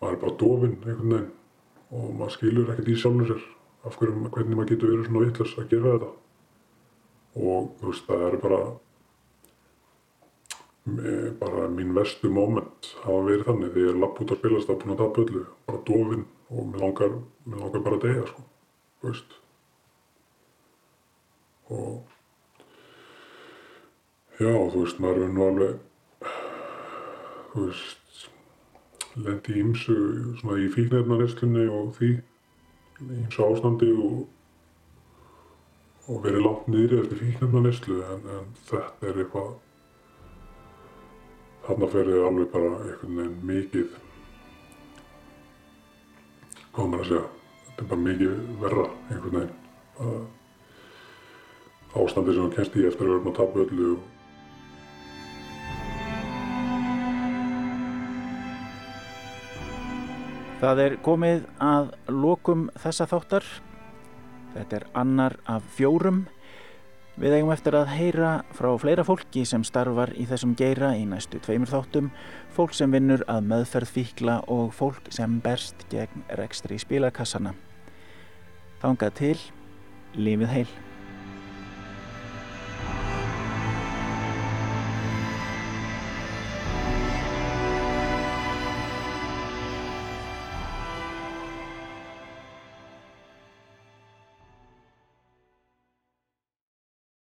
maður 0.00 0.16
er 0.16 0.22
bara 0.24 0.38
dofinn 0.42 0.78
einhvern 0.82 1.12
veginn 1.14 1.30
og 1.96 2.08
maður 2.18 2.34
skilur 2.34 2.72
ekkert 2.72 2.90
í 2.90 2.96
sjálfur 2.98 3.30
sér 3.30 3.44
af 3.86 3.96
hverju, 3.98 4.26
hvernig 4.34 4.58
maður 4.58 4.72
getur 4.72 4.92
verið 4.92 5.06
svona 5.08 5.22
vittlust 5.24 5.60
að 5.60 5.70
gera 5.72 5.94
þetta? 5.94 6.10
Og 7.36 7.70
þú 7.78 7.92
veist 7.92 8.10
það 8.10 8.26
er 8.26 8.36
bara 8.42 8.60
bara 11.40 11.66
mín 11.66 11.94
vestu 11.96 12.30
moment 12.30 12.92
hafa 13.02 13.22
verið 13.26 13.48
þannig. 13.48 13.72
Þegar 13.74 13.86
ég 13.86 13.94
er 13.94 14.02
lapp 14.04 14.20
út 14.22 14.34
að 14.34 14.38
spilast 14.40 14.70
að 14.70 14.78
búin 14.82 14.94
að 14.94 15.00
tapa 15.02 15.24
öllu. 15.24 15.42
Bara 15.66 15.82
dofinn 15.88 16.26
og 16.46 16.68
mér 16.70 16.84
langar, 16.84 17.16
mér 17.46 17.64
langar 17.64 17.82
bara 17.88 17.98
að 17.98 18.04
deyja 18.06 18.28
sko, 18.30 18.44
þú 19.00 19.10
veist. 19.10 19.34
Og 21.74 21.96
já, 24.38 24.52
þú 24.54 24.84
veist, 24.84 25.02
maður 25.02 25.26
er 25.26 25.34
nú 25.34 25.46
alveg 25.48 25.82
þú 27.56 27.66
veist 27.66 28.24
lendi 29.16 29.60
ímsu 29.62 29.94
svona 30.40 30.58
í 30.60 30.66
fíknefnarreslunni 30.74 31.64
og 31.72 31.94
því 31.96 32.10
ímsu 33.00 33.44
ástandi 33.44 33.92
og 33.92 34.24
og 36.06 36.20
verið 36.22 36.44
langt 36.44 36.66
niðri 36.70 37.00
eftir 37.02 37.18
fíknefnarreslu 37.18 37.96
en, 38.06 38.20
en 38.30 38.50
þetta 38.68 39.08
er 39.08 39.16
eitthvað 39.24 39.48
þarna 41.66 41.88
fer 41.90 42.10
ég 42.12 42.26
alveg 42.28 42.52
bara 42.52 42.68
einhvern 42.84 43.16
veginn 43.18 43.48
mikið 43.50 43.88
hvað 46.76 46.92
maður 46.92 47.02
að 47.02 47.10
segja 47.10 47.24
þetta 47.66 47.82
er 47.82 47.90
bara 47.92 48.04
mikið 48.04 48.34
verra 48.62 48.86
einhvern 49.10 49.38
veginn 49.40 49.54
að 50.06 52.04
ástandi 52.04 52.36
sem 52.36 52.44
hún 52.44 52.54
kennst 52.54 52.78
í 52.78 52.86
eftir 52.86 53.08
að 53.08 53.12
vera 53.16 53.24
með 53.24 53.32
að 53.32 53.38
tapa 53.40 53.64
öllu 53.64 53.88
og 53.96 54.15
Það 60.66 60.80
er 60.82 60.94
komið 60.98 61.44
að 61.62 61.92
lokum 62.10 62.62
þessa 62.82 63.04
þáttar. 63.06 63.44
Þetta 64.56 64.78
er 64.80 64.84
annar 64.98 65.36
af 65.46 65.68
fjórum. 65.76 66.24
Við 67.22 67.36
eigum 67.36 67.52
eftir 67.54 67.76
að 67.78 67.92
heyra 67.94 68.30
frá 68.50 68.72
fleira 68.82 69.04
fólki 69.06 69.44
sem 69.46 69.62
starfar 69.62 70.10
í 70.18 70.26
þessum 70.26 70.56
geira 70.58 70.90
í 70.98 71.04
næstu 71.06 71.38
tveimur 71.44 71.70
þáttum, 71.70 72.08
fólk 72.56 72.74
sem 72.74 72.90
vinnur 72.90 73.22
að 73.30 73.46
meðferð 73.52 73.92
fíkla 73.94 74.40
og 74.50 74.74
fólk 74.74 75.06
sem 75.14 75.38
berst 75.44 75.86
gegn 75.92 76.26
rekstri 76.42 76.80
spílakassana. 76.82 77.54
Þángað 78.82 79.16
til, 79.22 79.38
lífið 80.18 80.50
heil. 80.50 80.68